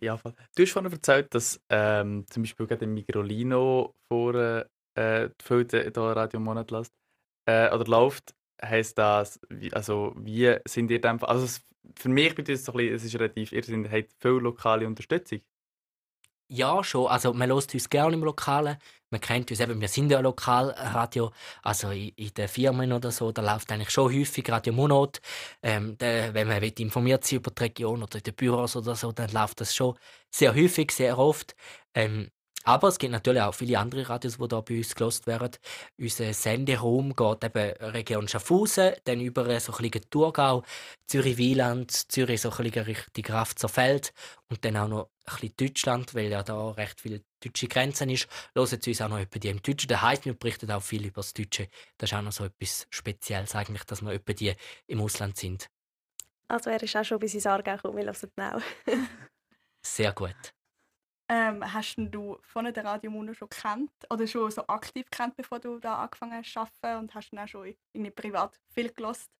Ja, 0.01 0.17
du 0.17 0.63
hast 0.63 0.71
vorhin 0.71 0.91
erzählt, 0.91 1.33
dass 1.35 1.61
ähm, 1.69 2.25
zum 2.29 2.43
Beispiel 2.43 2.65
gerade 2.65 2.87
Migrolino 2.87 3.93
vor 4.11 4.65
äh, 4.95 5.29
Filter 5.41 5.81
hier 5.83 5.97
Radio 5.97 6.39
Monat 6.39 6.71
lässt, 6.71 6.93
äh, 7.45 7.73
oder 7.73 7.85
läuft, 7.85 8.33
heisst 8.63 8.97
das, 8.97 9.39
wie, 9.49 9.71
also 9.73 10.13
wie 10.17 10.57
sind 10.65 10.89
ihr 10.91 11.01
dann, 11.01 11.21
also 11.23 11.59
für 11.97 12.09
mich 12.09 12.29
bedeutet 12.35 12.55
es 12.55 12.65
so 12.65 12.71
ein 12.71 12.77
bisschen, 12.77 12.95
es 12.95 13.03
ist 13.03 13.15
relativ, 13.15 13.51
ihr 13.51 13.63
seid, 13.63 13.91
habt 13.91 14.13
viel 14.19 14.31
lokale 14.31 14.87
Unterstützung. 14.87 15.41
Ja, 16.53 16.83
schon. 16.83 17.07
Also, 17.07 17.33
man 17.33 17.49
hört 17.49 17.73
uns 17.73 17.89
gerne 17.89 18.13
im 18.13 18.23
Lokalen. 18.25 18.75
Man 19.09 19.21
kennt 19.21 19.49
uns 19.51 19.61
eben, 19.61 19.79
wir 19.79 19.87
sind 19.87 20.11
ja 20.11 20.19
Lokalradio. 20.19 21.31
Also, 21.63 21.91
in, 21.91 22.09
in 22.09 22.33
den 22.33 22.49
Firmen 22.49 22.91
oder 22.91 23.09
so, 23.11 23.31
da 23.31 23.41
läuft 23.41 23.71
eigentlich 23.71 23.89
schon 23.89 24.13
häufig 24.13 24.49
Radio 24.51 24.73
Monat. 24.73 25.21
Ähm, 25.63 25.97
der, 25.97 26.33
wenn 26.33 26.49
man 26.49 26.61
informiert 26.61 27.23
sein 27.23 27.37
über 27.39 27.51
die 27.51 27.63
Region 27.63 28.03
oder 28.03 28.17
in 28.17 28.23
den 28.23 28.35
Büros 28.35 28.75
oder 28.75 28.95
so, 28.95 29.13
dann 29.13 29.31
läuft 29.31 29.61
das 29.61 29.73
schon 29.73 29.97
sehr 30.29 30.53
häufig, 30.53 30.91
sehr 30.91 31.17
oft. 31.17 31.55
Ähm, 31.93 32.29
aber 32.63 32.87
es 32.87 32.99
gibt 32.99 33.11
natürlich 33.11 33.41
auch 33.41 33.53
viele 33.53 33.79
andere 33.79 34.07
Radios, 34.07 34.37
die 34.37 34.45
hier 34.47 34.61
bei 34.61 34.77
uns 34.77 34.95
gelost 34.95 35.27
werden. 35.27 35.51
Unser 35.97 36.33
Senderaum 36.33 37.15
geht 37.15 37.43
eben 37.43 37.73
Region 37.91 38.27
Schaffhausen, 38.27 38.93
dann 39.03 39.21
über 39.21 39.59
so 39.59 39.73
ein 39.73 39.89
bisschen 39.89 40.09
Thurgau, 40.09 40.63
Zürich-Wieland, 41.07 41.91
Zürich 42.11 42.41
so 42.41 42.51
ein 42.51 42.63
bisschen 42.63 42.83
Richtung 42.83 43.25
Rafzerfeld 43.25 44.13
und 44.49 44.63
dann 44.63 44.77
auch 44.77 44.87
noch 44.87 45.09
ein 45.25 45.33
bisschen 45.33 45.53
Deutschland, 45.57 46.13
weil 46.13 46.31
ja 46.31 46.43
da 46.43 46.71
recht 46.71 47.01
viele 47.01 47.21
deutsche 47.43 47.67
Grenzen 47.67 48.09
ist. 48.09 48.27
Hören 48.53 48.67
Sie 48.67 48.89
uns 48.89 49.01
auch 49.01 49.09
noch 49.09 49.19
über 49.19 49.39
die 49.39 49.49
im 49.49 49.61
Deutschen. 49.61 49.87
Das 49.87 50.01
heisst, 50.01 50.25
wir 50.25 50.33
berichten 50.33 50.71
auch 50.71 50.81
viel 50.81 51.05
über 51.05 51.21
das 51.21 51.33
Deutsche. 51.33 51.67
Das 51.97 52.11
ist 52.11 52.17
auch 52.17 52.21
noch 52.21 52.31
so 52.31 52.45
etwas 52.45 52.87
Spezielles 52.89 53.55
eigentlich, 53.55 53.83
dass 53.85 54.01
wir 54.01 54.13
über 54.13 54.33
die 54.33 54.53
im 54.87 55.01
Ausland 55.01 55.37
sind. 55.37 55.67
Also 56.47 56.69
er 56.69 56.81
ist 56.83 56.95
auch 56.95 57.05
schon 57.05 57.19
bis 57.19 57.33
ins 57.33 57.45
Aargau 57.45 57.75
gekommen, 57.75 57.97
wir 57.97 58.05
hören 58.05 58.55
auch. 58.55 58.61
Sehr 59.81 60.11
gut. 60.13 60.53
Ähm, 61.31 61.63
hast 61.73 61.95
du 61.97 62.37
von 62.41 62.65
der 62.73 62.83
Radio 62.83 63.09
Muno 63.09 63.33
schon 63.33 63.47
kennt 63.49 63.89
oder 64.09 64.27
schon 64.27 64.51
so 64.51 64.67
aktiv 64.67 65.09
kennt, 65.09 65.37
bevor 65.37 65.59
du 65.59 65.79
da 65.79 65.95
angefangen 66.03 66.33
hast 66.43 66.53
zu 66.53 66.59
arbeiten 66.59 66.99
und 66.99 67.15
hast 67.15 67.31
du 67.31 67.37
dann 67.37 67.45
auch 67.45 67.49
schon 67.49 67.73
irgendwie 67.93 68.11
privat 68.11 68.59
viel 68.75 68.91
gelost? 68.91 69.31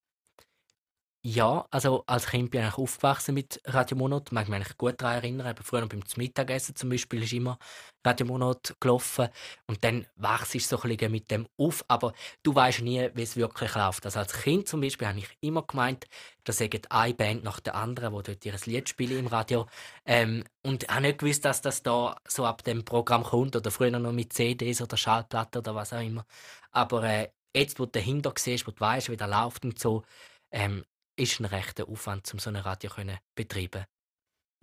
Ja, 1.24 1.68
also 1.70 2.04
als 2.08 2.26
Kind 2.26 2.50
bin 2.50 2.66
ich 2.68 2.74
aufgewachsen 2.80 3.36
mit 3.36 3.62
Radio 3.66 3.96
Monat. 3.96 4.32
Mag 4.32 4.50
mich 4.50 4.76
gut 4.76 5.00
daran 5.00 5.18
erinnern. 5.18 5.52
Eben 5.52 5.64
früher 5.64 5.86
beim 5.86 6.02
Mittagessen 6.18 6.76
zum 6.76 6.90
Beispiel 6.90 7.22
ist 7.22 7.34
immer 7.34 7.60
Radio 8.04 8.26
Monat 8.26 8.76
gelaufen. 8.80 9.30
Und 9.68 9.84
dann 9.84 10.08
wachst 10.16 10.56
du 10.56 10.60
so 10.60 10.82
ein 10.82 10.90
bisschen 10.90 11.12
mit 11.12 11.30
dem 11.30 11.48
auf. 11.60 11.86
Aber 11.88 12.14
du 12.42 12.56
weißt 12.56 12.82
nie, 12.82 13.08
wie 13.14 13.22
es 13.22 13.36
wirklich 13.36 13.76
läuft. 13.76 14.04
Also 14.04 14.18
als 14.18 14.34
Kind 14.34 14.68
zum 14.68 14.82
Beispiel 14.82 15.08
habe 15.08 15.20
ich 15.20 15.28
immer 15.42 15.62
gemeint, 15.62 16.08
da 16.44 16.54
sagen 16.54 16.82
eine 16.90 17.14
Band 17.14 17.44
nach 17.44 17.60
der 17.60 17.76
anderen, 17.76 18.16
die 18.16 18.24
dort 18.24 18.44
ihr 18.46 18.56
Lied 18.66 18.90
spielen 18.90 19.20
im 19.20 19.28
Radio. 19.28 19.68
Ähm, 20.08 20.44
und 20.64 20.88
habe 20.90 21.02
nicht 21.02 21.20
gewusst, 21.20 21.46
dass 21.46 21.62
das 21.62 21.84
da 21.84 22.16
so 22.28 22.46
ab 22.46 22.64
dem 22.64 22.84
Programm 22.84 23.22
kommt. 23.24 23.56
Oder 23.56 23.70
früher 23.70 23.92
noch 23.92 24.12
mit 24.12 24.34
CDs 24.34 24.82
oder 24.82 24.98
Schallplatten 24.98 25.60
oder 25.60 25.76
was 25.76 25.94
auch 25.94 26.02
immer. 26.02 26.26
Aber 26.72 27.04
äh, 27.04 27.30
jetzt, 27.56 27.80
wo 27.80 27.86
du 27.86 27.92
dahinter 27.92 28.34
siehst, 28.36 28.66
wo 28.66 28.72
du 28.72 28.80
weißt, 28.80 29.10
wie 29.12 29.18
das 29.18 29.30
läuft 29.30 29.66
und 29.66 29.78
so, 29.78 30.04
ähm, 30.52 30.84
ist 31.22 31.40
ein 31.40 31.46
rechter 31.46 31.88
Aufwand, 31.88 32.32
um 32.34 32.40
so 32.40 32.50
ein 32.50 32.56
Radio 32.56 32.90
zu 32.90 33.06
betreiben. 33.36 33.86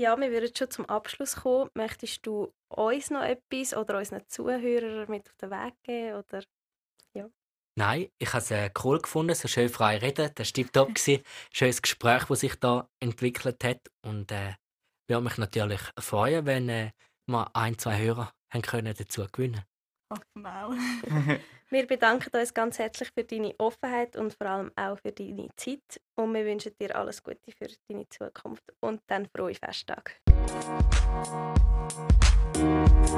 Ja, 0.01 0.19
wir 0.19 0.31
würden 0.31 0.55
schon 0.55 0.71
zum 0.71 0.87
Abschluss 0.87 1.37
kommen. 1.37 1.71
Möchtest 1.75 2.25
du 2.27 2.53
uns 2.69 3.11
noch 3.11 3.23
etwas 3.23 3.75
oder 3.75 3.99
unseren 3.99 4.27
Zuhörern 4.29 5.11
mit 5.11 5.29
auf 5.29 5.37
den 5.37 5.51
Weg 5.51 5.75
geben? 5.83 6.17
Oder? 6.17 6.45
Ja. 7.15 7.29
Nein, 7.77 8.09
ich 8.19 8.29
habe 8.29 8.39
es 8.39 8.51
äh, 8.51 8.71
cool 8.85 9.01
gefunden, 9.01 9.35
so 9.35 9.49
schön 9.49 9.69
frei 9.69 9.99
reden. 9.99 10.31
Das 10.35 10.53
war 10.57 10.73
top. 10.73 10.99
Schönes 11.53 11.83
Gespräch, 11.83 12.25
das 12.25 12.41
sich 12.41 12.55
da 12.57 12.89
entwickelt 13.01 13.65
hat. 13.65 13.91
Und 14.03 14.31
äh, 14.31 14.55
würde 15.09 15.25
mich 15.25 15.39
natürlich 15.39 15.81
freuen, 15.99 16.47
wenn 16.47 16.69
äh, 16.69 16.93
wir 17.27 17.51
ein, 17.57 17.77
zwei 17.79 17.99
Hörer 17.99 18.33
haben 18.51 18.63
können 18.63 18.95
dazu 18.97 19.27
gewinnen 19.31 19.65
Hoffen 20.11 20.43
wir 20.43 20.67
auch. 20.67 21.39
Wir 21.71 21.87
bedanken 21.87 22.35
uns 22.35 22.55
ganz 22.55 22.79
herzlich 22.79 23.11
für 23.11 23.25
deine 23.25 23.55
Offenheit 23.59 24.17
und 24.17 24.33
vor 24.33 24.47
allem 24.47 24.73
auch 24.75 24.99
für 25.01 25.13
deine 25.13 25.49
Zeit. 25.57 26.01
Und 26.15 26.33
wir 26.33 26.47
wünschen 26.47 26.73
dir 26.81 26.97
alles 26.97 27.23
Gute 27.23 27.53
für 27.53 27.69
deine 27.91 28.09
Zukunft 28.09 28.65
und 28.81 29.03
dann 29.07 29.27
frohe 29.27 29.55
Festtage. 29.55 30.13
Musik 32.55 33.09